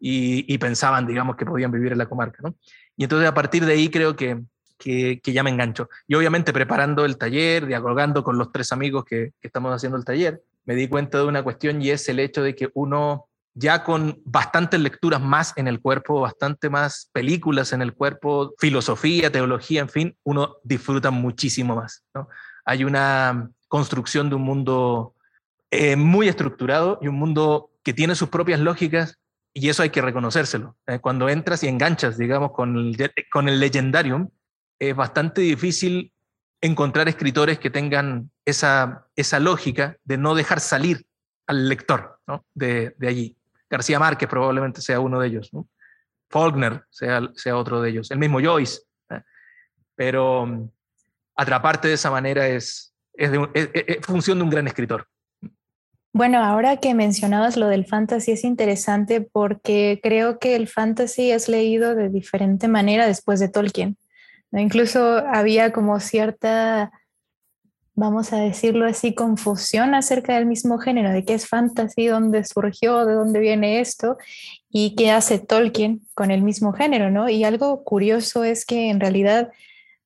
y, 0.00 0.56
pensaban, 0.58 1.06
digamos, 1.06 1.36
que 1.36 1.46
podían 1.46 1.70
vivir 1.70 1.92
en 1.92 1.98
la 1.98 2.08
comarca, 2.08 2.38
¿no? 2.42 2.54
Y 2.96 3.04
entonces 3.04 3.28
a 3.28 3.34
partir 3.34 3.64
de 3.64 3.72
ahí 3.72 3.88
creo 3.88 4.16
que, 4.16 4.40
que, 4.78 5.20
ya 5.24 5.42
me 5.42 5.50
engancho. 5.50 5.88
Y 6.06 6.14
obviamente 6.14 6.52
preparando 6.52 7.04
el 7.04 7.16
taller, 7.16 7.66
dialogando 7.66 8.22
con 8.22 8.38
los 8.38 8.52
tres 8.52 8.72
amigos 8.72 9.04
que, 9.04 9.32
que 9.40 9.48
estamos 9.48 9.74
haciendo 9.74 9.96
el 9.96 10.04
taller, 10.04 10.42
me 10.64 10.74
di 10.74 10.88
cuenta 10.88 11.18
de 11.18 11.24
una 11.24 11.42
cuestión 11.42 11.80
y 11.80 11.90
es 11.90 12.08
el 12.08 12.20
hecho 12.20 12.42
de 12.42 12.54
que 12.54 12.70
uno 12.74 13.28
ya 13.54 13.82
con 13.82 14.20
bastantes 14.24 14.78
lecturas 14.78 15.20
más 15.20 15.52
en 15.56 15.66
el 15.66 15.80
cuerpo, 15.80 16.20
bastante 16.20 16.70
más 16.70 17.10
películas 17.12 17.72
en 17.72 17.82
el 17.82 17.92
cuerpo, 17.92 18.54
filosofía, 18.58 19.32
teología, 19.32 19.80
en 19.80 19.88
fin, 19.88 20.16
uno 20.22 20.56
disfruta 20.62 21.10
muchísimo 21.10 21.74
más. 21.74 22.04
¿no? 22.14 22.28
Hay 22.64 22.84
una 22.84 23.50
construcción 23.68 24.28
de 24.28 24.36
un 24.36 24.42
mundo 24.42 25.14
eh, 25.70 25.96
muy 25.96 26.28
estructurado 26.28 26.98
y 27.02 27.08
un 27.08 27.16
mundo 27.16 27.70
que 27.82 27.92
tiene 27.92 28.14
sus 28.14 28.28
propias 28.28 28.60
lógicas 28.60 29.18
y 29.52 29.68
eso 29.68 29.82
hay 29.82 29.90
que 29.90 30.02
reconocérselo. 30.02 30.76
Eh, 30.86 30.98
cuando 30.98 31.28
entras 31.28 31.62
y 31.62 31.68
enganchas, 31.68 32.18
digamos, 32.18 32.52
con 32.52 32.76
el, 32.76 33.12
con 33.30 33.48
el 33.48 33.60
legendarium, 33.60 34.28
es 34.78 34.94
bastante 34.94 35.40
difícil 35.40 36.12
encontrar 36.60 37.08
escritores 37.08 37.58
que 37.58 37.70
tengan 37.70 38.30
esa, 38.44 39.06
esa 39.16 39.38
lógica 39.40 39.96
de 40.04 40.18
no 40.18 40.34
dejar 40.34 40.60
salir 40.60 41.06
al 41.46 41.68
lector 41.68 42.20
¿no? 42.26 42.44
de, 42.54 42.94
de, 42.98 43.08
allí. 43.08 43.36
García 43.70 43.98
Márquez 43.98 44.28
probablemente 44.28 44.80
sea 44.80 45.00
uno 45.00 45.20
de 45.20 45.28
ellos, 45.28 45.50
¿no? 45.52 45.68
Faulkner 46.30 46.84
sea, 46.90 47.22
sea 47.34 47.56
otro 47.56 47.80
de 47.80 47.90
ellos, 47.90 48.10
el 48.10 48.18
mismo 48.18 48.40
Joyce. 48.40 48.82
¿eh? 49.10 49.22
Pero 49.94 50.46
mm, 50.46 50.70
atraparte 51.36 51.88
de 51.88 51.94
esa 51.94 52.10
manera 52.10 52.46
es, 52.48 52.94
es, 53.18 54.06
función 54.06 54.38
de 54.38 54.44
un 54.44 54.50
gran 54.50 54.66
escritor. 54.66 55.06
Bueno, 56.12 56.42
ahora 56.42 56.78
que 56.78 56.94
mencionabas 56.94 57.56
lo 57.56 57.68
del 57.68 57.86
fantasy 57.86 58.32
es 58.32 58.44
interesante 58.44 59.20
porque 59.20 60.00
creo 60.02 60.38
que 60.38 60.56
el 60.56 60.66
fantasy 60.66 61.30
es 61.30 61.48
leído 61.48 61.94
de 61.94 62.08
diferente 62.08 62.66
manera 62.66 63.06
después 63.06 63.40
de 63.40 63.48
Tolkien. 63.48 63.98
Incluso 64.52 65.18
había 65.18 65.72
como 65.72 66.00
cierta, 66.00 66.90
vamos 67.94 68.32
a 68.32 68.38
decirlo 68.38 68.86
así, 68.86 69.14
confusión 69.14 69.94
acerca 69.94 70.34
del 70.34 70.46
mismo 70.46 70.78
género, 70.78 71.10
de 71.10 71.24
qué 71.24 71.34
es 71.34 71.46
fantasy, 71.46 72.06
dónde 72.06 72.42
surgió, 72.44 73.04
de 73.04 73.12
dónde 73.12 73.40
viene 73.40 73.80
esto 73.80 74.16
y 74.70 74.94
qué 74.96 75.10
hace 75.10 75.38
Tolkien 75.38 76.00
con 76.14 76.30
el 76.30 76.42
mismo 76.42 76.72
género, 76.72 77.10
¿no? 77.10 77.28
Y 77.28 77.44
algo 77.44 77.84
curioso 77.84 78.44
es 78.44 78.64
que 78.64 78.88
en 78.88 79.00
realidad 79.00 79.52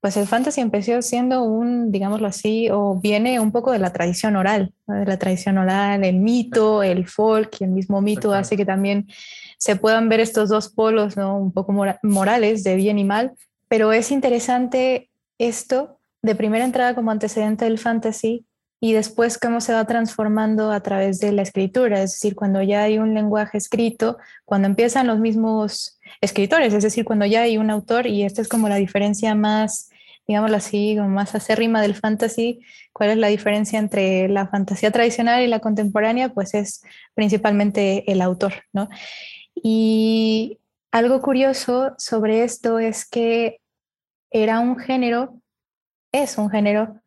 pues 0.03 0.17
el 0.17 0.27
fantasy 0.27 0.61
empezó 0.61 1.01
siendo 1.01 1.45
un, 1.45 1.93
digámoslo 1.93 2.27
así, 2.27 2.69
o 2.71 2.97
viene 2.97 3.39
un 3.39 3.53
poco 3.53 3.71
de 3.71 3.79
la 3.79 3.93
tradición 3.93 4.35
oral, 4.35 4.75
de 4.89 5.07
la 5.07 5.17
tradición 5.17 5.59
oral, 5.59 6.03
el 6.03 6.17
mito, 6.17 6.83
el 6.83 7.07
folk, 7.07 7.61
y 7.61 7.65
el 7.65 7.71
mismo 7.71 8.01
mito 8.01 8.35
hace 8.35 8.57
que 8.57 8.67
también 8.67 9.07
se 9.59 9.77
puedan 9.77 10.09
ver 10.09 10.19
estos 10.19 10.49
dos 10.49 10.71
polos, 10.71 11.17
¿no? 11.17 11.39
Un 11.39 11.53
poco 11.53 11.73
morales, 12.03 12.65
de 12.65 12.75
bien 12.75 12.99
y 12.99 13.05
mal, 13.05 13.31
pero 13.69 13.93
es 13.93 14.11
interesante 14.11 15.09
esto 15.39 16.01
de 16.21 16.35
primera 16.35 16.65
entrada 16.65 16.97
como 16.97 17.13
antecedente 17.13 17.65
del 17.65 17.79
fantasy 17.79 18.45
y 18.81 18.95
después 18.95 19.39
cómo 19.39 19.61
se 19.61 19.73
va 19.73 19.85
transformando 19.85 20.73
a 20.73 20.81
través 20.81 21.21
de 21.21 21.31
la 21.31 21.43
escritura, 21.43 22.03
es 22.03 22.11
decir, 22.11 22.35
cuando 22.35 22.61
ya 22.61 22.83
hay 22.83 22.99
un 22.99 23.15
lenguaje 23.15 23.57
escrito, 23.57 24.19
cuando 24.45 24.67
empiezan 24.67 25.07
los 25.07 25.21
mismos 25.21 26.01
escritores, 26.21 26.75
es 26.75 26.83
decir, 26.83 27.05
cuando 27.05 27.25
ya 27.25 27.43
hay 27.43 27.57
un 27.57 27.71
autor, 27.71 28.09
y 28.09 28.25
esta 28.25 28.43
es 28.43 28.49
como 28.49 28.69
la 28.69 28.75
diferencia 28.75 29.37
más 29.37 29.92
digámoslo 30.27 30.57
así, 30.57 30.97
más 30.97 31.35
acérrima 31.35 31.83
del 31.83 31.95
fantasy, 31.95 32.61
¿cuál 32.93 33.11
es 33.11 33.17
la 33.17 33.29
diferencia 33.29 33.79
entre 33.79 34.29
la 34.29 34.47
fantasía 34.49 34.91
tradicional 34.91 35.43
y 35.43 35.49
la 35.49 35.61
contemporánea? 35.61 36.31
Pues 36.31 36.55
es 36.55 36.83
principalmente 37.15 38.11
el 38.11 38.21
autor, 38.23 38.53
¿no? 38.73 38.89
Y 39.55 40.59
algo 40.91 41.21
curioso 41.23 41.95
sobre 41.99 42.45
esto 42.45 42.79
es 42.79 43.09
que 43.09 43.61
era 44.31 44.61
un 44.61 44.79
género, 44.79 45.41
es 46.13 46.39
un 46.39 46.51
género 46.51 47.01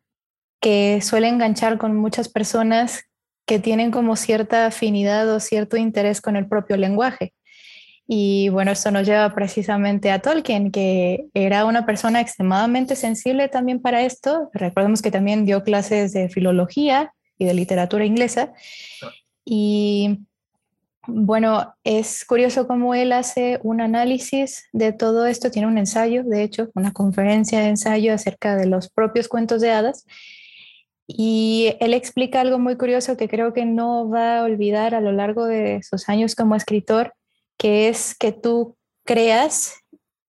que 0.60 1.00
suele 1.02 1.28
enganchar 1.28 1.78
con 1.78 1.96
muchas 1.96 2.28
personas 2.28 3.04
que 3.46 3.58
tienen 3.58 3.90
como 3.90 4.16
cierta 4.16 4.66
afinidad 4.66 5.32
o 5.32 5.40
cierto 5.40 5.76
interés 5.76 6.20
con 6.20 6.36
el 6.36 6.48
propio 6.48 6.76
lenguaje. 6.76 7.32
Y 8.08 8.50
bueno, 8.50 8.70
esto 8.70 8.90
nos 8.90 9.06
lleva 9.06 9.34
precisamente 9.34 10.12
a 10.12 10.20
Tolkien, 10.20 10.70
que 10.70 11.26
era 11.34 11.64
una 11.64 11.86
persona 11.86 12.20
extremadamente 12.20 12.94
sensible 12.94 13.48
también 13.48 13.80
para 13.80 14.02
esto. 14.02 14.48
Recordemos 14.52 15.02
que 15.02 15.10
también 15.10 15.44
dio 15.44 15.64
clases 15.64 16.12
de 16.12 16.28
filología 16.28 17.12
y 17.36 17.46
de 17.46 17.54
literatura 17.54 18.04
inglesa. 18.04 18.52
Y 19.44 20.20
bueno, 21.08 21.74
es 21.82 22.24
curioso 22.24 22.68
cómo 22.68 22.94
él 22.94 23.12
hace 23.12 23.58
un 23.62 23.80
análisis 23.80 24.68
de 24.72 24.92
todo 24.92 25.26
esto. 25.26 25.50
Tiene 25.50 25.68
un 25.68 25.78
ensayo, 25.78 26.22
de 26.22 26.42
hecho, 26.42 26.70
una 26.74 26.92
conferencia 26.92 27.60
de 27.60 27.68
ensayo 27.68 28.14
acerca 28.14 28.56
de 28.56 28.66
los 28.66 28.88
propios 28.88 29.26
cuentos 29.26 29.60
de 29.60 29.72
hadas. 29.72 30.06
Y 31.08 31.74
él 31.80 31.94
explica 31.94 32.40
algo 32.40 32.58
muy 32.58 32.76
curioso 32.76 33.16
que 33.16 33.28
creo 33.28 33.52
que 33.52 33.64
no 33.64 34.08
va 34.08 34.40
a 34.40 34.42
olvidar 34.44 34.94
a 34.94 35.00
lo 35.00 35.12
largo 35.12 35.46
de 35.46 35.80
sus 35.82 36.08
años 36.08 36.34
como 36.34 36.56
escritor, 36.56 37.14
que 37.56 37.88
es 37.88 38.14
que 38.14 38.32
tú 38.32 38.76
creas 39.04 39.74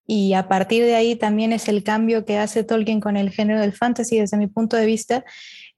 y 0.07 0.35
a 0.35 0.49
partir 0.49 0.85
de 0.85 0.95
ahí 0.95 1.17
también 1.17 1.53
es 1.53 1.69
el 1.69 1.83
cambio 1.83 2.25
que 2.25 2.39
hace 2.39 2.63
Tolkien 2.63 3.01
con 3.01 3.17
el 3.17 3.31
género 3.31 3.61
del 3.61 3.73
fantasy 3.73 4.19
desde 4.19 4.37
mi 4.37 4.49
punto 4.49 4.77
de 4.77 4.87
vista, 4.87 5.25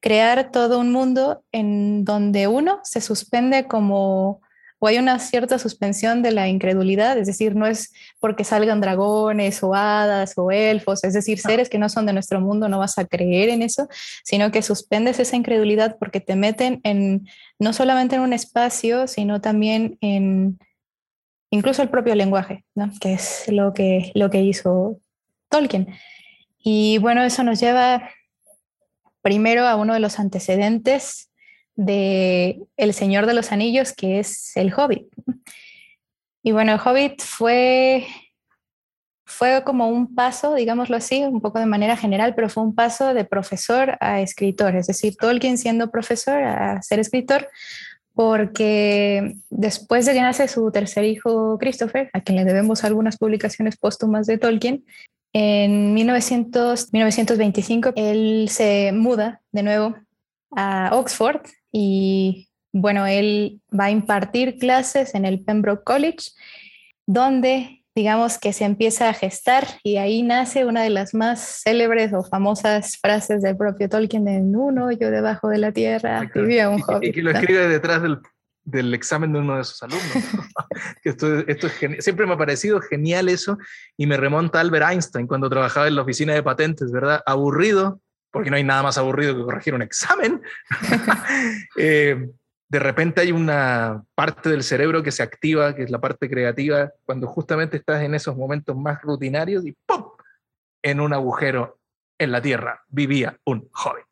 crear 0.01 0.51
todo 0.51 0.81
un 0.81 0.91
mundo 0.93 1.45
en 1.53 2.05
donde 2.05 2.49
uno 2.49 2.81
se 2.83 3.01
suspende 3.01 3.69
como, 3.69 4.41
o 4.81 4.87
hay 4.89 4.99
una 4.99 5.21
cierta 5.21 5.61
suspensión 5.61 6.23
de 6.23 6.33
la 6.33 6.49
incredulidad, 6.49 7.17
es 7.19 7.29
decir, 7.29 7.55
no 7.55 7.67
es 7.67 7.93
porque 8.19 8.43
salgan 8.43 8.81
dragones 8.81 9.63
o 9.63 9.75
hadas 9.75 10.33
o 10.37 10.51
elfos, 10.51 11.05
es 11.05 11.15
decir, 11.15 11.39
seres 11.39 11.69
que 11.69 11.79
no 11.79 11.89
son 11.89 12.05
de 12.05 12.13
nuestro 12.13 12.41
mundo, 12.41 12.69
no 12.69 12.81
vas 12.81 12.99
a 12.99 13.05
creer 13.05 13.49
en 13.51 13.63
eso, 13.63 13.89
sino 14.25 14.51
que 14.51 14.61
suspendes 14.63 15.21
esa 15.21 15.37
incredulidad 15.37 15.99
porque 16.01 16.21
te 16.21 16.35
meten 16.35 16.81
en, 16.83 17.29
no 17.61 17.73
solamente 17.73 18.17
en 18.17 18.23
un 18.23 18.33
espacio, 18.33 19.07
sino 19.07 19.41
también 19.41 19.99
en 20.01 20.59
incluso 21.57 21.83
el 21.83 21.89
propio 21.89 22.15
lenguaje, 22.15 22.65
¿no? 22.75 22.91
que 23.01 23.15
es 23.15 23.45
lo 23.49 23.73
que, 23.73 24.13
lo 24.15 24.31
que 24.31 24.43
hizo 24.43 25.01
Tolkien. 25.49 25.89
Y 26.59 26.99
bueno, 26.99 27.23
eso 27.23 27.43
nos 27.43 27.61
lleva 27.61 28.11
primero 29.23 29.67
a 29.67 29.77
uno 29.77 29.95
de 29.95 30.01
los 30.01 30.19
antecedentes 30.19 31.31
de 31.75 32.61
El 32.77 32.95
Señor 32.95 33.27
de 33.27 33.35
los 33.35 33.53
Anillos, 33.53 33.93
que 33.93 34.19
es 34.19 34.57
el 34.57 34.73
Hobbit. 34.73 35.09
Y 36.43 36.53
bueno, 36.53 36.73
el 36.73 36.81
Hobbit 36.81 37.23
fue, 37.23 38.07
fue 39.25 39.63
como 39.65 39.89
un 39.89 40.15
paso, 40.15 40.55
digámoslo 40.55 40.97
así, 40.97 41.25
un 41.25 41.41
poco 41.41 41.59
de 41.59 41.67
manera 41.67 41.97
general, 41.97 42.35
pero 42.35 42.49
fue 42.49 42.63
un 42.63 42.75
paso 42.75 43.15
de 43.15 43.25
profesor 43.25 43.97
a 44.01 44.21
escritor, 44.21 44.77
es 44.77 44.87
decir, 44.87 45.17
Tolkien 45.17 45.59
siendo 45.59 45.91
profesor 45.91 46.43
a 46.43 46.81
ser 46.83 47.01
escritor, 47.01 47.49
porque 48.17 49.37
después 49.51 50.07
de 50.07 50.15
que 50.15 50.23
nace 50.23 50.49
su 50.49 50.73
tercer 50.73 51.05
hijo, 51.05 51.59
Christopher, 51.59 52.09
a 52.15 52.23
quien 52.23 52.37
le 52.37 52.47
debemos 52.47 52.83
algunas 52.83 53.19
publicaciones 53.19 53.77
póstumas 53.77 54.27
de 54.27 54.39
Tolkien, 54.39 54.87
en 55.35 55.93
1900, 55.93 56.95
1925 56.95 57.93
él 57.95 58.49
se 58.51 58.93
muda 58.93 59.43
de 59.53 59.63
nuevo 59.63 59.97
a 60.57 60.93
Oxford 60.95 61.43
y 61.71 62.49
bueno, 62.73 63.07
él 63.07 63.61
va 63.79 63.85
a 63.85 63.91
impartir 63.91 64.57
clases 64.57 65.15
en 65.15 65.27
el 65.27 65.41
Pembroke 65.41 65.85
College, 65.85 66.31
donde 67.07 67.85
digamos 67.97 68.39
que 68.39 68.53
se 68.53 68.65
empieza 68.65 69.09
a 69.09 69.15
gestar 69.15 69.67
y 69.83 69.97
ahí 69.97 70.23
nace 70.23 70.67
una 70.67 70.83
de 70.83 70.91
las 70.91 71.15
más 71.15 71.63
célebres 71.65 72.13
o 72.13 72.23
famosas 72.23 72.99
frases 72.99 73.41
del 73.41 73.57
propio 73.57 73.89
Tolkien 73.89 74.29
en 74.29 74.55
uno 74.55 74.93
yo 74.93 75.11
debajo 75.11 75.49
de 75.49 75.57
la 75.57 75.73
tierra 75.73 76.31
vivía 76.35 76.69
un 76.69 76.83
hobbit. 76.87 77.09
Y 77.09 77.13
que 77.13 77.23
lo 77.23 77.31
escribe 77.31 77.67
detrás 77.69 78.03
del, 78.03 78.21
del, 78.65 78.93
examen 78.93 79.33
de 79.33 79.39
uno 79.39 79.57
de 79.57 79.65
sus 79.65 79.83
alumnos. 79.83 80.11
esto, 81.05 81.39
esto 81.49 81.69
es 81.69 82.05
Siempre 82.05 82.27
me 82.27 82.35
ha 82.35 82.39
parecido 82.39 82.83
genial 82.83 83.31
eso 83.31 83.57
y 83.97 84.07
me 84.07 84.19
remonta 84.19 84.59
a 84.59 84.61
Albert 84.61 84.91
Einstein 84.91 85.27
cuando 85.27 85.49
trabajaba 85.49 85.89
en 85.89 85.97
la 85.97 86.03
oficina 86.03 86.35
de 86.35 86.43
patentes, 86.43 86.93
¿verdad? 86.93 87.23
Aburrido, 87.25 88.03
porque 88.31 88.51
no 88.51 88.57
hay 88.57 88.65
nada 88.65 88.83
más 88.83 88.99
aburrido 88.99 89.35
que 89.35 89.43
corregir 89.43 89.73
un 89.73 89.81
examen, 89.81 90.43
eh, 91.79 92.29
de 92.69 92.79
repente 92.79 93.21
hay 93.21 93.33
una 93.33 94.05
parte 94.15 94.49
del 94.49 94.63
cerebro 94.63 95.03
que 95.03 95.13
se 95.13 95.23
activa, 95.23 95.75
que 95.75 95.85
es 95.85 95.91
la 95.91 96.01
parte 96.01 96.29
creativa, 96.29 96.93
cuando 97.05 97.29
justamente 97.29 97.77
estás 97.77 98.03
en 98.03 98.15
esos 98.15 98.37
momentos 98.37 98.77
más 98.77 99.01
rutinarios 99.03 99.65
y 99.67 99.73
¡pum! 99.87 100.05
En 100.83 101.01
un 101.01 101.13
agujero 101.13 101.79
en 102.19 102.33
la 102.33 102.43
tierra 102.43 102.83
vivía 102.89 103.39
un 103.45 103.69
hobbit. 103.73 104.07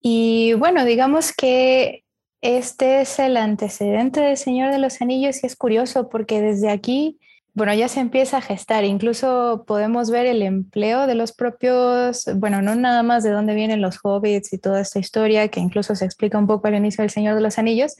Y 0.00 0.54
bueno, 0.54 0.84
digamos 0.84 1.32
que 1.32 2.04
este 2.42 3.00
es 3.00 3.18
el 3.18 3.36
antecedente 3.36 4.20
del 4.20 4.36
Señor 4.36 4.70
de 4.70 4.78
los 4.78 5.00
Anillos 5.00 5.42
y 5.42 5.46
es 5.46 5.56
curioso 5.56 6.08
porque 6.08 6.40
desde 6.40 6.70
aquí 6.70 7.18
bueno, 7.56 7.72
ya 7.72 7.88
se 7.88 8.00
empieza 8.00 8.36
a 8.36 8.42
gestar, 8.42 8.84
incluso 8.84 9.64
podemos 9.66 10.10
ver 10.10 10.26
el 10.26 10.42
empleo 10.42 11.06
de 11.06 11.14
los 11.14 11.32
propios, 11.32 12.28
bueno, 12.36 12.60
no 12.60 12.74
nada 12.74 13.02
más 13.02 13.24
de 13.24 13.30
dónde 13.30 13.54
vienen 13.54 13.80
los 13.80 13.98
hobbits 14.02 14.52
y 14.52 14.58
toda 14.58 14.82
esta 14.82 14.98
historia, 14.98 15.48
que 15.48 15.60
incluso 15.60 15.94
se 15.94 16.04
explica 16.04 16.36
un 16.36 16.46
poco 16.46 16.68
al 16.68 16.74
inicio 16.74 17.00
del 17.00 17.10
Señor 17.10 17.34
de 17.34 17.40
los 17.40 17.58
Anillos, 17.58 17.96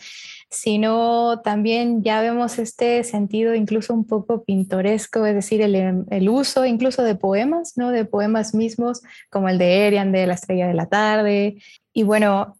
sino 0.50 1.40
también 1.40 2.02
ya 2.02 2.20
vemos 2.20 2.58
este 2.58 3.02
sentido 3.02 3.54
incluso 3.54 3.94
un 3.94 4.04
poco 4.06 4.44
pintoresco, 4.44 5.24
es 5.24 5.34
decir, 5.34 5.62
el, 5.62 6.28
uso 6.28 6.66
incluso 6.66 7.02
de 7.02 7.14
poemas, 7.14 7.78
¿no? 7.78 7.92
De 7.92 8.04
poemas 8.04 8.54
mismos, 8.54 9.00
como 9.30 9.48
el 9.48 9.56
de 9.56 9.86
Erian 9.86 10.12
de 10.12 10.26
La 10.26 10.34
Estrella 10.34 10.68
de 10.68 10.74
la 10.74 10.90
Tarde. 10.90 11.62
Y 11.94 12.02
bueno, 12.02 12.58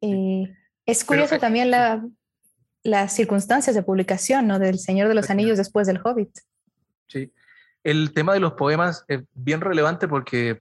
eh, 0.00 0.52
es 0.84 1.04
curioso 1.04 1.36
eh, 1.36 1.38
también 1.38 1.70
la, 1.70 2.04
las 2.88 3.14
circunstancias 3.14 3.76
de 3.76 3.82
publicación 3.82 4.46
¿no? 4.46 4.58
del 4.58 4.78
Señor 4.78 5.08
de 5.08 5.14
los 5.14 5.30
Anillos 5.30 5.58
después 5.58 5.86
del 5.86 6.00
Hobbit. 6.02 6.30
Sí, 7.06 7.32
el 7.84 8.12
tema 8.12 8.34
de 8.34 8.40
los 8.40 8.54
poemas 8.54 9.04
es 9.08 9.22
bien 9.34 9.60
relevante 9.60 10.08
porque, 10.08 10.60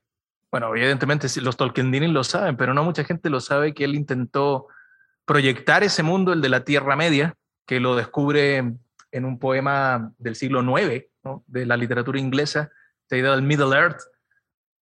bueno, 0.51 0.75
evidentemente 0.75 1.27
los 1.41 1.57
Tolkiendinis 1.57 2.09
lo 2.09 2.23
saben, 2.23 2.57
pero 2.57 2.73
no 2.73 2.83
mucha 2.83 3.03
gente 3.03 3.29
lo 3.29 3.39
sabe 3.39 3.73
que 3.73 3.83
él 3.83 3.95
intentó 3.95 4.67
proyectar 5.25 5.83
ese 5.83 6.03
mundo, 6.03 6.31
el 6.33 6.41
de 6.41 6.49
la 6.49 6.63
Tierra 6.63 6.95
Media, 6.95 7.33
que 7.65 7.79
lo 7.79 7.95
descubre 7.95 8.57
en 9.11 9.25
un 9.25 9.39
poema 9.39 10.13
del 10.17 10.35
siglo 10.35 10.61
IX, 10.61 11.05
¿no? 11.23 11.43
de 11.47 11.65
la 11.65 11.75
literatura 11.75 12.19
inglesa, 12.19 12.69
del 13.09 13.41
Middle 13.41 13.75
Earth, 13.75 14.01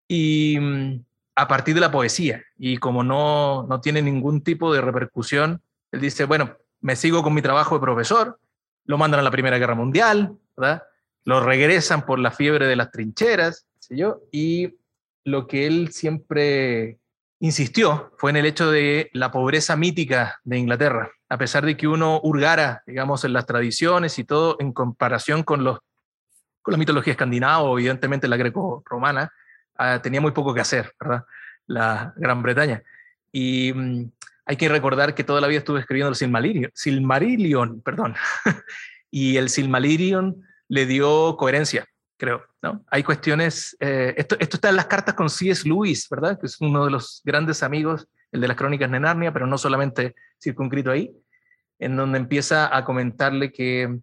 y 0.08 0.58
mm, 0.60 1.04
a 1.36 1.48
partir 1.48 1.76
de 1.76 1.82
la 1.82 1.92
poesía. 1.92 2.44
Y 2.58 2.78
como 2.78 3.04
no, 3.04 3.66
no 3.68 3.82
tiene 3.82 4.02
ningún 4.02 4.42
tipo 4.44 4.74
de 4.74 4.82
repercusión, 4.82 5.62
él 5.92 6.02
dice, 6.02 6.26
bueno, 6.26 6.58
me 6.82 6.96
sigo 6.96 7.24
con 7.24 7.34
mi 7.34 7.42
trabajo 7.42 7.76
de 7.76 7.82
profesor, 7.82 8.40
lo 8.86 8.98
mandan 8.98 9.20
a 9.20 9.24
la 9.24 9.32
Primera 9.32 9.58
Guerra 9.58 9.76
Mundial, 9.76 10.38
¿verdad? 10.58 10.84
Lo 11.24 11.40
regresan 11.40 12.06
por 12.06 12.20
la 12.20 12.32
fiebre 12.32 12.68
de 12.68 12.76
las 12.76 12.92
trincheras, 12.92 13.66
sé 13.80 13.96
yo, 13.96 14.22
y 14.32 14.76
lo 15.24 15.48
que 15.48 15.68
él 15.68 15.92
siempre 15.92 16.98
insistió 17.40 18.14
fue 18.18 18.32
en 18.32 18.38
el 18.38 18.46
hecho 18.46 18.72
de 18.72 19.10
la 19.14 19.32
pobreza 19.32 19.76
mítica 19.76 20.40
de 20.44 20.58
Inglaterra, 20.58 21.12
a 21.30 21.38
pesar 21.38 21.66
de 21.66 21.78
que 21.78 21.88
uno 21.88 22.20
hurgara, 22.24 22.84
digamos, 22.86 23.24
en 23.24 23.34
las 23.34 23.46
tradiciones 23.46 24.18
y 24.20 24.24
todo 24.24 24.58
en 24.60 24.74
comparación 24.74 25.44
con, 25.44 25.64
los, 25.64 25.80
con 26.62 26.72
la 26.72 26.78
mitología 26.78 27.12
escandinava 27.12 27.64
o 27.64 27.78
evidentemente 27.78 28.28
la 28.28 28.38
greco-romana, 28.38 29.32
ah, 29.78 30.00
tenía 30.02 30.22
muy 30.22 30.32
poco 30.32 30.54
que 30.54 30.62
hacer, 30.62 30.94
¿verdad? 31.00 31.26
La 31.68 32.14
Gran 32.16 32.42
Bretaña. 32.42 32.84
Y 33.32 33.72
mm, 33.74 34.12
hay 34.52 34.58
que 34.58 34.68
recordar 34.68 35.16
que 35.16 35.24
toda 35.24 35.40
la 35.40 35.48
vida 35.48 35.60
estuve 35.60 35.80
escribiendo 35.80 36.10
el 36.10 36.16
Silmarillion, 36.18 36.72
Silmarillion 36.74 37.82
perdón, 37.82 38.16
y 39.10 39.38
el 39.38 39.48
Silmarillion 39.48 40.44
le 40.68 40.86
dio 40.86 41.38
coherencia, 41.38 41.88
creo. 42.18 42.44
¿no? 42.62 42.84
Hay 42.92 43.02
cuestiones, 43.02 43.78
eh, 43.80 44.14
esto, 44.18 44.36
esto 44.42 44.58
está 44.58 44.68
en 44.68 44.76
las 44.76 44.88
cartas 44.88 45.16
con 45.16 45.30
C.S. 45.30 45.66
Lewis, 45.66 46.06
¿verdad? 46.10 46.38
Que 46.38 46.48
es 46.48 46.60
uno 46.60 46.84
de 46.84 46.92
los 46.92 47.22
grandes 47.24 47.64
amigos, 47.64 48.10
el 48.34 48.42
de 48.42 48.50
las 48.50 48.58
crónicas 48.58 48.92
de 48.92 49.00
Narnia, 49.00 49.32
pero 49.32 49.48
no 49.48 49.58
solamente 49.58 50.16
circunscrito 50.38 50.92
ahí, 50.92 51.16
en 51.80 51.96
donde 51.96 52.20
empieza 52.20 52.76
a 52.76 52.84
comentarle 52.84 53.54
que 53.54 54.00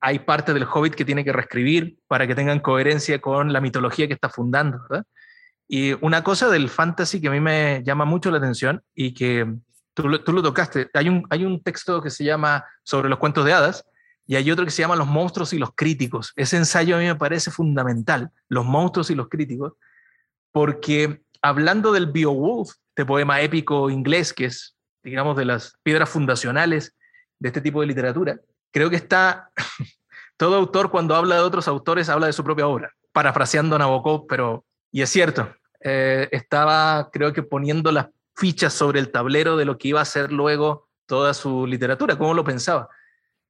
hay 0.00 0.20
parte 0.20 0.54
del 0.54 0.68
Hobbit 0.72 0.94
que 0.94 1.04
tiene 1.04 1.24
que 1.24 1.32
reescribir 1.32 1.98
para 2.06 2.28
que 2.28 2.36
tengan 2.36 2.60
coherencia 2.60 3.20
con 3.20 3.52
la 3.52 3.60
mitología 3.60 4.06
que 4.06 4.14
está 4.14 4.28
fundando, 4.28 4.78
¿verdad? 4.88 5.04
Y 5.66 5.94
una 6.04 6.22
cosa 6.22 6.48
del 6.50 6.68
fantasy 6.68 7.20
que 7.20 7.26
a 7.26 7.32
mí 7.32 7.40
me 7.40 7.82
llama 7.82 8.04
mucho 8.04 8.30
la 8.30 8.38
atención 8.38 8.80
y 8.94 9.12
que 9.12 9.44
tú, 10.02 10.32
lo 10.32 10.42
tocaste, 10.42 10.88
hay 10.94 11.08
un, 11.08 11.26
hay 11.30 11.44
un 11.44 11.62
texto 11.62 12.02
que 12.02 12.10
se 12.10 12.24
llama 12.24 12.64
sobre 12.82 13.08
los 13.08 13.18
cuentos 13.18 13.44
de 13.44 13.52
hadas 13.52 13.84
y 14.26 14.36
hay 14.36 14.50
otro 14.50 14.64
que 14.64 14.70
se 14.70 14.82
llama 14.82 14.96
Los 14.96 15.06
monstruos 15.06 15.52
y 15.52 15.58
los 15.58 15.70
críticos. 15.74 16.32
Ese 16.36 16.56
ensayo 16.56 16.96
a 16.96 16.98
mí 16.98 17.06
me 17.06 17.14
parece 17.14 17.50
fundamental, 17.50 18.30
los 18.48 18.64
monstruos 18.64 19.10
y 19.10 19.14
los 19.14 19.28
críticos, 19.28 19.72
porque 20.52 21.22
hablando 21.42 21.92
del 21.92 22.06
Beowulf, 22.06 22.70
este 22.90 23.06
poema 23.06 23.40
épico 23.40 23.90
inglés 23.90 24.32
que 24.32 24.46
es, 24.46 24.76
digamos, 25.02 25.36
de 25.36 25.44
las 25.44 25.78
piedras 25.82 26.10
fundacionales 26.10 26.96
de 27.38 27.48
este 27.48 27.60
tipo 27.60 27.80
de 27.80 27.86
literatura, 27.86 28.38
creo 28.70 28.90
que 28.90 28.96
está, 28.96 29.50
todo 30.36 30.56
autor 30.56 30.90
cuando 30.90 31.14
habla 31.14 31.36
de 31.36 31.42
otros 31.42 31.68
autores 31.68 32.08
habla 32.08 32.26
de 32.26 32.32
su 32.32 32.44
propia 32.44 32.66
obra, 32.66 32.92
parafraseando 33.12 33.76
a 33.76 33.78
Nabokov, 33.78 34.26
pero, 34.26 34.64
y 34.92 35.02
es 35.02 35.10
cierto, 35.10 35.54
eh, 35.80 36.28
estaba 36.32 37.08
creo 37.12 37.32
que 37.32 37.42
poniendo 37.42 37.92
las 37.92 38.08
fichas 38.38 38.72
sobre 38.72 39.00
el 39.00 39.10
tablero 39.10 39.56
de 39.56 39.64
lo 39.64 39.78
que 39.78 39.88
iba 39.88 40.00
a 40.00 40.04
ser 40.04 40.32
luego 40.32 40.88
toda 41.06 41.34
su 41.34 41.66
literatura, 41.66 42.16
cómo 42.16 42.34
lo 42.34 42.44
pensaba. 42.44 42.88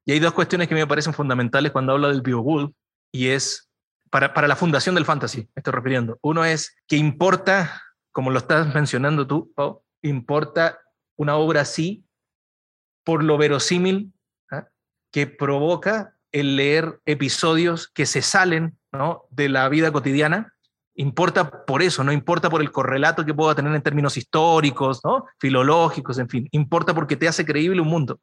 Y 0.07 0.13
hay 0.13 0.21
dos 0.21 0.33
cuestiones 0.33 0.69
que 0.69 0.75
me 0.75 0.87
parecen 0.87 1.13
fundamentales 1.13 1.73
cuando 1.73 1.93
habla 1.93 2.09
del 2.09 2.23
Beowulf, 2.23 2.73
y 3.13 3.29
es 3.29 3.71
para, 4.11 4.33
para 4.33 4.49
la 4.49 4.57
fundación 4.57 4.95
del 4.95 5.05
fantasy, 5.05 5.43
me 5.55 5.61
estoy 5.61 5.73
refiriendo. 5.73 6.19
Uno 6.23 6.45
es 6.45 6.77
que 6.87 6.97
importa, 6.97 7.83
como 8.13 8.31
lo 8.31 8.39
estás 8.39 8.75
mencionando 8.75 9.27
tú, 9.27 9.53
Pau, 9.55 9.83
importa 10.03 10.79
una 11.17 11.37
obra 11.37 11.63
así 11.63 12.05
por 13.05 13.23
lo 13.23 13.37
verosímil 13.37 14.13
¿ah? 14.51 14.69
que 15.11 15.27
provoca 15.27 16.17
el 16.33 16.57
leer 16.57 17.01
episodios 17.05 17.89
que 17.89 18.07
se 18.07 18.23
salen 18.23 18.79
¿no? 18.93 19.25
de 19.31 19.49
la 19.49 19.69
vida 19.69 19.93
cotidiana 19.93 20.55
importa 20.99 21.65
por 21.65 21.81
eso, 21.81 22.03
no 22.03 22.13
importa 22.13 22.51
por 22.51 22.61
el 22.61 22.73
correlato 22.73 23.25
que 23.25 23.33
pueda 23.33 23.55
tener 23.55 23.73
en 23.73 23.83
términos 23.83 24.17
históricos, 24.17 25.01
¿no? 25.05 25.27
filológicos, 25.39 26.19
en 26.19 26.29
fin, 26.29 26.49
importa 26.51 26.93
porque 26.93 27.17
te 27.17 27.29
hace 27.29 27.47
creíble 27.47 27.81
un 27.81 27.89
mundo. 27.89 28.21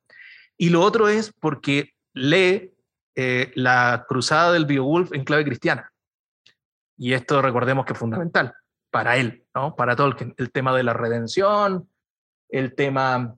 Y 0.57 0.69
lo 0.69 0.81
otro 0.81 1.07
es 1.07 1.33
porque 1.39 1.93
lee 2.13 2.73
eh, 3.15 3.51
la 3.55 4.05
cruzada 4.07 4.51
del 4.51 4.65
Beowulf 4.65 5.13
en 5.13 5.23
clave 5.23 5.45
cristiana. 5.45 5.89
Y 6.97 7.13
esto 7.13 7.41
recordemos 7.41 7.85
que 7.85 7.93
es 7.93 7.99
fundamental 7.99 8.53
para 8.91 9.15
él, 9.15 9.45
¿no? 9.55 9.75
para 9.75 9.95
Tolkien, 9.95 10.33
el 10.37 10.51
tema 10.51 10.75
de 10.75 10.83
la 10.83 10.93
redención, 10.93 11.89
el 12.49 12.75
tema 12.75 13.37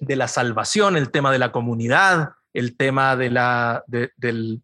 de 0.00 0.16
la 0.16 0.26
salvación, 0.26 0.96
el 0.96 1.12
tema 1.12 1.30
de 1.30 1.38
la 1.38 1.52
comunidad, 1.52 2.32
el 2.52 2.76
tema 2.76 3.14
de 3.14 3.30
la, 3.30 3.84
del, 3.86 4.62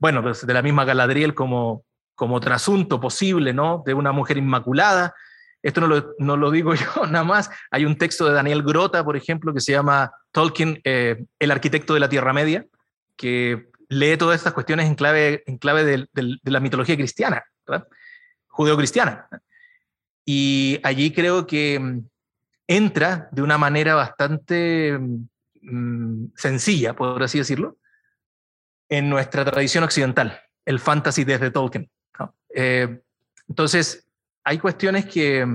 bueno, 0.00 0.22
de 0.22 0.54
la 0.54 0.62
misma 0.62 0.84
Galadriel 0.84 1.34
como, 1.34 1.85
como 2.16 2.40
trasunto 2.40 2.98
posible, 2.98 3.52
¿no? 3.52 3.84
De 3.86 3.94
una 3.94 4.10
mujer 4.10 4.38
inmaculada. 4.38 5.14
Esto 5.62 5.80
no 5.80 5.86
lo, 5.86 6.14
no 6.18 6.36
lo, 6.36 6.50
digo 6.50 6.74
yo 6.74 7.06
nada 7.06 7.24
más. 7.24 7.50
Hay 7.70 7.84
un 7.84 7.96
texto 7.96 8.26
de 8.26 8.32
Daniel 8.32 8.62
Grota, 8.62 9.04
por 9.04 9.16
ejemplo, 9.16 9.54
que 9.54 9.60
se 9.60 9.72
llama 9.72 10.10
Tolkien, 10.32 10.80
eh, 10.82 11.24
el 11.38 11.50
arquitecto 11.50 11.94
de 11.94 12.00
la 12.00 12.08
Tierra 12.08 12.32
Media, 12.32 12.66
que 13.16 13.68
lee 13.88 14.16
todas 14.16 14.36
estas 14.36 14.52
cuestiones 14.52 14.86
en 14.86 14.94
clave, 14.96 15.44
en 15.46 15.58
clave 15.58 15.84
de, 15.84 16.08
la 16.42 16.60
mitología 16.60 16.96
cristiana, 16.96 17.44
judeo-cristiana. 18.48 19.28
Y 20.24 20.80
allí 20.82 21.12
creo 21.12 21.46
que 21.46 21.78
mm, 21.78 22.00
entra 22.66 23.28
de 23.30 23.42
una 23.42 23.58
manera 23.58 23.94
bastante 23.94 24.98
mm, 25.62 26.26
sencilla, 26.34 26.94
por 26.94 27.22
así 27.22 27.38
decirlo, 27.38 27.76
en 28.88 29.08
nuestra 29.08 29.44
tradición 29.44 29.84
occidental, 29.84 30.40
el 30.64 30.80
fantasy 30.80 31.24
desde 31.24 31.50
Tolkien. 31.50 31.90
Eh, 32.56 33.00
entonces, 33.48 34.08
hay 34.42 34.58
cuestiones 34.58 35.04
que, 35.04 35.46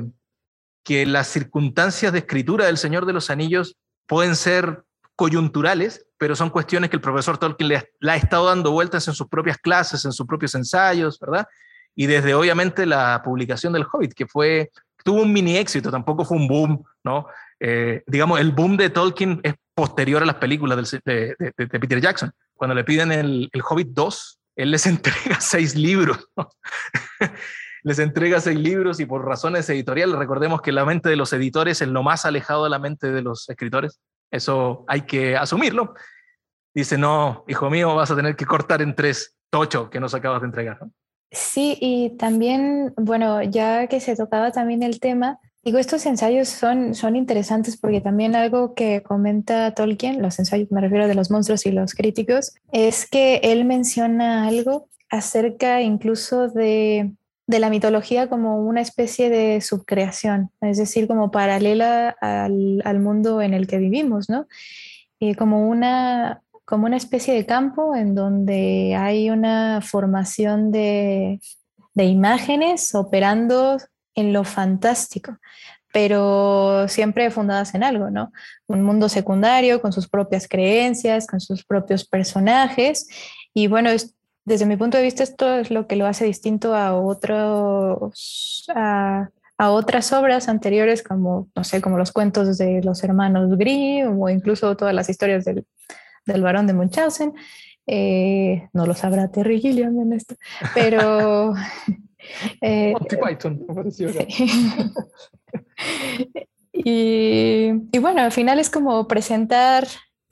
que 0.84 1.06
las 1.06 1.28
circunstancias 1.28 2.14
de 2.14 2.20
escritura 2.20 2.68
del 2.68 2.78
Señor 2.78 3.06
de 3.06 3.14
los 3.14 3.30
Anillos 3.30 3.76
pueden 4.08 4.36
ser 4.36 4.84
coyunturales, 5.16 6.06
pero 6.18 6.36
son 6.36 6.52
cuestiones 6.52 6.90
que 6.90 6.96
el 6.96 7.02
profesor 7.02 7.38
Tolkien 7.38 7.70
le, 7.70 8.12
ha 8.12 8.16
estado 8.16 8.46
dando 8.46 8.72
vueltas 8.72 9.08
en 9.08 9.16
sus 9.16 9.28
propias 9.28 9.58
clases, 9.58 10.06
en 10.06 10.12
sus 10.12 10.28
propios 10.28 10.54
ensayos, 10.54 11.20
¿verdad? 11.20 11.48
Y 11.96 12.06
desde 12.06 12.36
obviamente 12.36 12.86
la 12.86 13.22
publicación 13.24 13.74
del 13.74 13.86
Hobbit, 13.92 14.14
que 14.14 14.28
fue, 14.28 14.72
tuvo 15.04 15.24
un 15.24 15.34
mini 15.34 15.58
éxito, 15.58 15.90
tampoco 15.90 16.24
fue 16.24 16.38
un 16.38 16.48
boom, 16.48 16.84
¿no? 17.04 17.26
Eh, 17.60 18.04
digamos, 18.06 18.40
el 18.40 18.52
boom 18.52 18.78
de 18.78 18.90
Tolkien 18.90 19.40
es 19.44 19.56
posterior 19.74 20.22
a 20.22 20.26
las 20.26 20.36
películas 20.36 20.92
de, 21.04 21.36
Peter 21.56 22.00
Jackson. 22.00 22.32
Cuando 22.54 22.76
le 22.76 22.84
piden 22.84 23.12
el, 23.12 23.50
el 23.52 23.62
Hobbit 23.68 23.90
2, 23.90 24.41
él 24.62 24.72
les 24.72 24.86
entrega 24.88 25.40
seis 25.40 25.76
libros. 25.76 26.30
les 27.84 28.00
entrega 28.00 28.40
seis 28.40 28.60
libros 28.60 29.00
y 29.00 29.06
por 29.06 29.26
razones 29.26 29.70
editoriales, 29.70 30.16
recordemos 30.16 30.62
que 30.62 30.72
la 30.72 30.86
mente 30.86 31.10
de 31.10 31.16
los 31.16 31.34
editores 31.34 31.82
es 31.82 31.88
lo 31.88 32.04
más 32.04 32.26
alejado 32.26 32.64
de 32.66 32.70
la 32.70 32.80
mente 32.80 33.12
de 33.12 33.22
los 33.22 33.50
escritores. 33.50 34.00
Eso 34.30 34.86
hay 34.88 35.02
que 35.02 35.36
asumirlo. 35.36 35.94
Dice, 36.74 36.98
no, 36.98 37.44
hijo 37.48 37.70
mío, 37.70 37.96
vas 37.96 38.12
a 38.12 38.16
tener 38.16 38.36
que 38.36 38.46
cortar 38.46 38.82
en 38.82 38.96
tres 38.96 39.36
tocho 39.50 39.90
que 39.90 40.00
nos 40.00 40.14
acabas 40.14 40.42
de 40.42 40.48
entregar. 40.48 40.80
Sí, 41.32 41.78
y 41.80 42.18
también, 42.18 42.94
bueno, 42.98 43.42
ya 43.42 43.88
que 43.88 44.00
se 44.00 44.16
tocaba 44.16 44.52
también 44.52 44.84
el 44.84 45.00
tema, 45.00 45.40
digo, 45.64 45.78
estos 45.78 46.06
ensayos 46.06 46.50
son, 46.50 46.96
son 46.96 47.16
interesantes 47.16 47.78
porque 47.78 48.02
también 48.02 48.36
algo 48.36 48.74
que 48.74 49.04
comenta 49.04 49.74
Tolkien, 49.74 50.22
los 50.22 50.40
ensayos, 50.40 50.72
me 50.72 50.82
refiero 50.82 51.08
de 51.08 51.16
los 51.16 51.32
monstruos 51.32 51.66
y 51.66 51.72
los 51.72 51.94
críticos, 51.94 52.54
es 52.72 53.10
que 53.10 53.42
él 53.44 53.66
menciona 53.66 54.48
algo 54.48 54.88
acerca 55.10 55.82
incluso 55.82 56.48
de 56.48 57.12
de 57.52 57.60
la 57.60 57.70
mitología 57.70 58.30
como 58.30 58.66
una 58.66 58.82
especie 58.82 59.30
de 59.30 59.60
subcreación, 59.62 60.50
es 60.62 60.78
decir, 60.78 61.08
como 61.08 61.32
paralela 61.32 62.10
al, 62.22 63.00
mundo 63.00 63.42
en 63.42 63.54
el 63.54 63.68
que 63.68 63.78
vivimos, 63.78 64.30
¿no? 64.30 64.48
Y 65.20 65.36
como 65.36 65.68
una, 65.68 66.42
como 66.66 66.86
una 66.86 66.98
especie 66.98 67.34
de 67.34 67.46
campo 67.46 67.94
en 67.94 68.16
donde 68.16 68.96
hay 68.98 69.30
una 69.30 69.82
formación 69.82 70.72
de, 70.72 71.42
de 71.94 72.06
imágenes 72.06 72.96
operando 72.96 73.78
en 74.16 74.34
lo 74.34 74.44
fantástico, 74.44 75.38
pero 75.94 76.88
siempre 76.88 77.32
fundadas 77.32 77.76
en 77.76 77.84
algo, 77.84 78.10
¿no? 78.10 78.32
Un 78.68 78.84
mundo 78.84 79.10
secundario 79.10 79.82
con 79.82 79.92
sus 79.92 80.08
propias 80.08 80.48
creencias, 80.48 81.28
con 81.28 81.42
sus 81.42 81.66
propios 81.66 82.06
personajes. 82.06 83.08
Y 83.54 83.68
bueno, 83.68 83.90
es, 83.90 84.16
desde 84.46 84.66
mi 84.66 84.78
punto 84.78 84.98
de 84.98 85.04
vista, 85.04 85.24
esto 85.24 85.56
es 85.56 85.72
lo 85.72 85.88
que 85.88 85.96
lo 85.96 86.08
hace 86.08 86.26
distinto 86.26 86.76
a 86.76 86.98
otros, 87.00 88.66
a, 88.74 89.30
otras 89.58 90.12
obras 90.12 90.50
anteriores, 90.50 91.04
como, 91.04 91.48
no 91.56 91.64
sé, 91.64 91.82
como 91.82 91.98
los 91.98 92.12
cuentos 92.12 92.58
de 92.58 92.82
los 92.82 93.04
hermanos 93.04 93.56
Grimm 93.58 94.20
o 94.20 94.28
incluso 94.30 94.76
todas 94.76 94.96
las 94.96 95.08
historias 95.08 95.46
del, 95.46 95.66
del 96.26 96.42
barón 96.42 96.66
de 96.66 96.74
Munchausen. 96.74 97.34
Eh, 97.86 98.70
no 98.74 98.86
lo 98.86 98.96
sabrá 98.96 99.30
Terry 99.30 99.60
Gilliam 99.60 100.00
en 100.00 100.14
esto, 100.14 100.36
pero... 100.74 101.54
eh, 102.62 102.94
Python, 103.10 103.66
y, 106.74 107.72
y 107.92 108.00
bueno, 108.00 108.22
al 108.22 108.32
final 108.32 108.60
es 108.60 108.70
como 108.70 109.08
presentar 109.08 109.88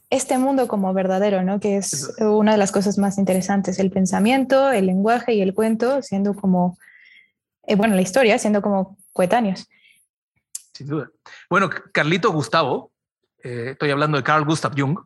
este 0.10 0.38
mundo 0.38 0.68
como 0.68 0.94
verdadero, 0.94 1.44
¿no? 1.44 1.60
Que 1.60 1.78
es 1.78 2.16
una 2.20 2.54
de 2.54 2.58
las 2.58 2.72
cosas 2.72 2.98
más 2.98 3.18
interesantes, 3.18 3.80
el 3.80 3.92
pensamiento, 3.92 4.72
el 4.72 4.88
lenguaje 4.88 5.34
y 5.34 5.42
el 5.42 5.54
cuento 5.54 6.02
siendo 6.02 6.34
como, 6.34 6.78
eh, 7.68 7.76
bueno, 7.76 7.96
la 7.96 8.02
historia 8.02 8.40
siendo 8.40 8.62
como 8.62 8.98
coetáneos. 9.14 9.68
Sin 10.74 10.88
duda. 10.88 11.12
Bueno, 11.50 11.70
Carlito 11.92 12.32
Gustavo, 12.32 12.92
eh, 13.44 13.70
estoy 13.72 13.92
hablando 13.92 14.18
de 14.18 14.24
Carl 14.24 14.46
Gustav 14.46 14.74
Jung, 14.76 14.98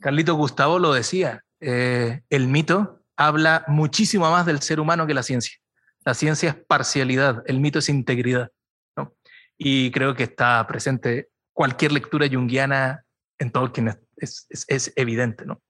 Carlito 0.00 0.34
Gustavo 0.34 0.80
lo 0.80 0.92
decía, 0.92 1.44
el 1.60 2.48
mito 2.48 3.02
habla 3.16 3.64
muchísimo 3.68 4.28
más 4.30 4.46
del 4.46 4.62
ser 4.62 4.80
humano 4.80 5.06
que 5.06 5.14
la 5.14 5.22
ciencia. 5.22 5.58
La 6.04 6.14
ciencia 6.14 6.50
es 6.50 6.56
parcialidad, 6.66 7.42
el 7.46 7.60
mito 7.60 7.78
es 7.78 7.88
integridad. 7.88 8.50
¿no? 8.96 9.14
Y 9.58 9.90
creo 9.90 10.14
que 10.14 10.24
está 10.24 10.66
presente 10.66 11.28
cualquier 11.52 11.92
lectura 11.92 12.26
junguiana 12.28 13.04
en 13.38 13.50
Tolkien 13.50 13.98
es, 14.16 14.92
evidente, 14.96 15.46
¿no? 15.46 15.60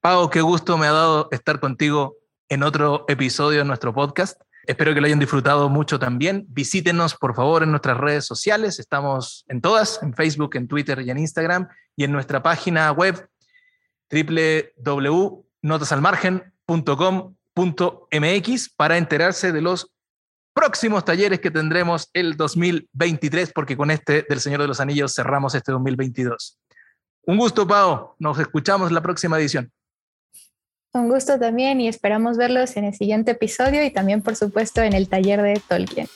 Pau, 0.00 0.30
qué 0.30 0.40
gusto 0.40 0.76
me 0.78 0.86
ha 0.86 0.92
dado 0.92 1.28
estar 1.30 1.60
contigo 1.60 2.16
en 2.48 2.62
otro 2.62 3.04
episodio 3.08 3.58
de 3.60 3.64
nuestro 3.64 3.94
podcast. 3.94 4.40
Espero 4.66 4.94
que 4.94 5.00
lo 5.00 5.06
hayan 5.06 5.18
disfrutado 5.18 5.68
mucho 5.68 5.98
también. 5.98 6.44
Visítenos, 6.48 7.14
por 7.14 7.34
favor, 7.34 7.62
en 7.62 7.70
nuestras 7.70 7.96
redes 7.96 8.24
sociales. 8.24 8.78
Estamos 8.78 9.44
en 9.48 9.60
todas, 9.60 10.02
en 10.02 10.14
Facebook, 10.14 10.56
en 10.56 10.68
Twitter 10.68 11.00
y 11.00 11.10
en 11.10 11.18
Instagram, 11.18 11.68
y 11.96 12.04
en 12.04 12.12
nuestra 12.12 12.42
página 12.42 12.92
web 12.92 13.28
www.notasalmargen.com.mx 17.56 18.70
para 18.76 18.98
enterarse 18.98 19.52
de 19.52 19.60
los 19.60 19.90
próximos 20.54 21.04
talleres 21.04 21.40
que 21.40 21.50
tendremos 21.50 22.08
el 22.12 22.36
2023, 22.36 23.52
porque 23.52 23.76
con 23.76 23.90
este 23.90 24.24
del 24.28 24.40
Señor 24.40 24.62
de 24.62 24.68
los 24.68 24.80
Anillos 24.80 25.14
cerramos 25.14 25.54
este 25.54 25.72
2022. 25.72 26.58
Un 27.26 27.38
gusto, 27.38 27.66
Pau. 27.66 28.14
Nos 28.18 28.38
escuchamos 28.38 28.92
la 28.92 29.02
próxima 29.02 29.38
edición. 29.38 29.70
Un 30.92 31.10
gusto 31.10 31.38
también 31.38 31.80
y 31.80 31.88
esperamos 31.88 32.38
verlos 32.38 32.76
en 32.76 32.84
el 32.84 32.94
siguiente 32.94 33.32
episodio 33.32 33.84
y 33.84 33.90
también, 33.90 34.22
por 34.22 34.36
supuesto, 34.36 34.80
en 34.82 34.94
el 34.94 35.08
taller 35.08 35.42
de 35.42 35.60
Tolkien. 35.68 36.08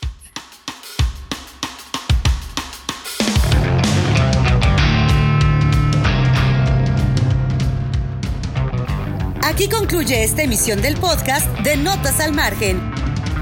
Aquí 9.60 9.68
concluye 9.68 10.24
esta 10.24 10.42
emisión 10.42 10.80
del 10.80 10.96
podcast 10.96 11.46
de 11.58 11.76
Notas 11.76 12.18
al 12.20 12.32
Margen, 12.32 12.80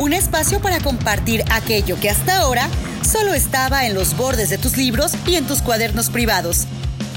un 0.00 0.12
espacio 0.12 0.60
para 0.60 0.80
compartir 0.80 1.44
aquello 1.48 1.96
que 2.00 2.10
hasta 2.10 2.38
ahora 2.38 2.68
solo 3.08 3.34
estaba 3.34 3.86
en 3.86 3.94
los 3.94 4.16
bordes 4.16 4.50
de 4.50 4.58
tus 4.58 4.76
libros 4.76 5.12
y 5.28 5.36
en 5.36 5.46
tus 5.46 5.62
cuadernos 5.62 6.10
privados. 6.10 6.66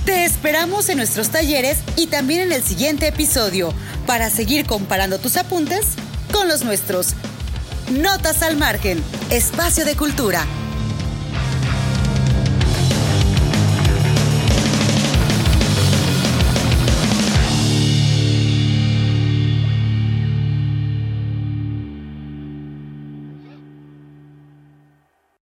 Te 0.05 0.23
esperamos 0.23 0.87
en 0.89 0.97
nuestros 0.97 1.29
talleres 1.29 1.79
y 1.97 2.07
también 2.07 2.41
en 2.41 2.51
el 2.51 2.61
siguiente 2.61 3.07
episodio 3.07 3.73
para 4.05 4.29
seguir 4.29 4.67
comparando 4.67 5.17
tus 5.17 5.35
apuntes 5.35 5.87
con 6.31 6.47
los 6.47 6.63
nuestros. 6.63 7.15
Notas 7.89 8.43
al 8.43 8.55
margen, 8.55 9.03
espacio 9.31 9.83
de 9.83 9.95
cultura. 9.95 10.45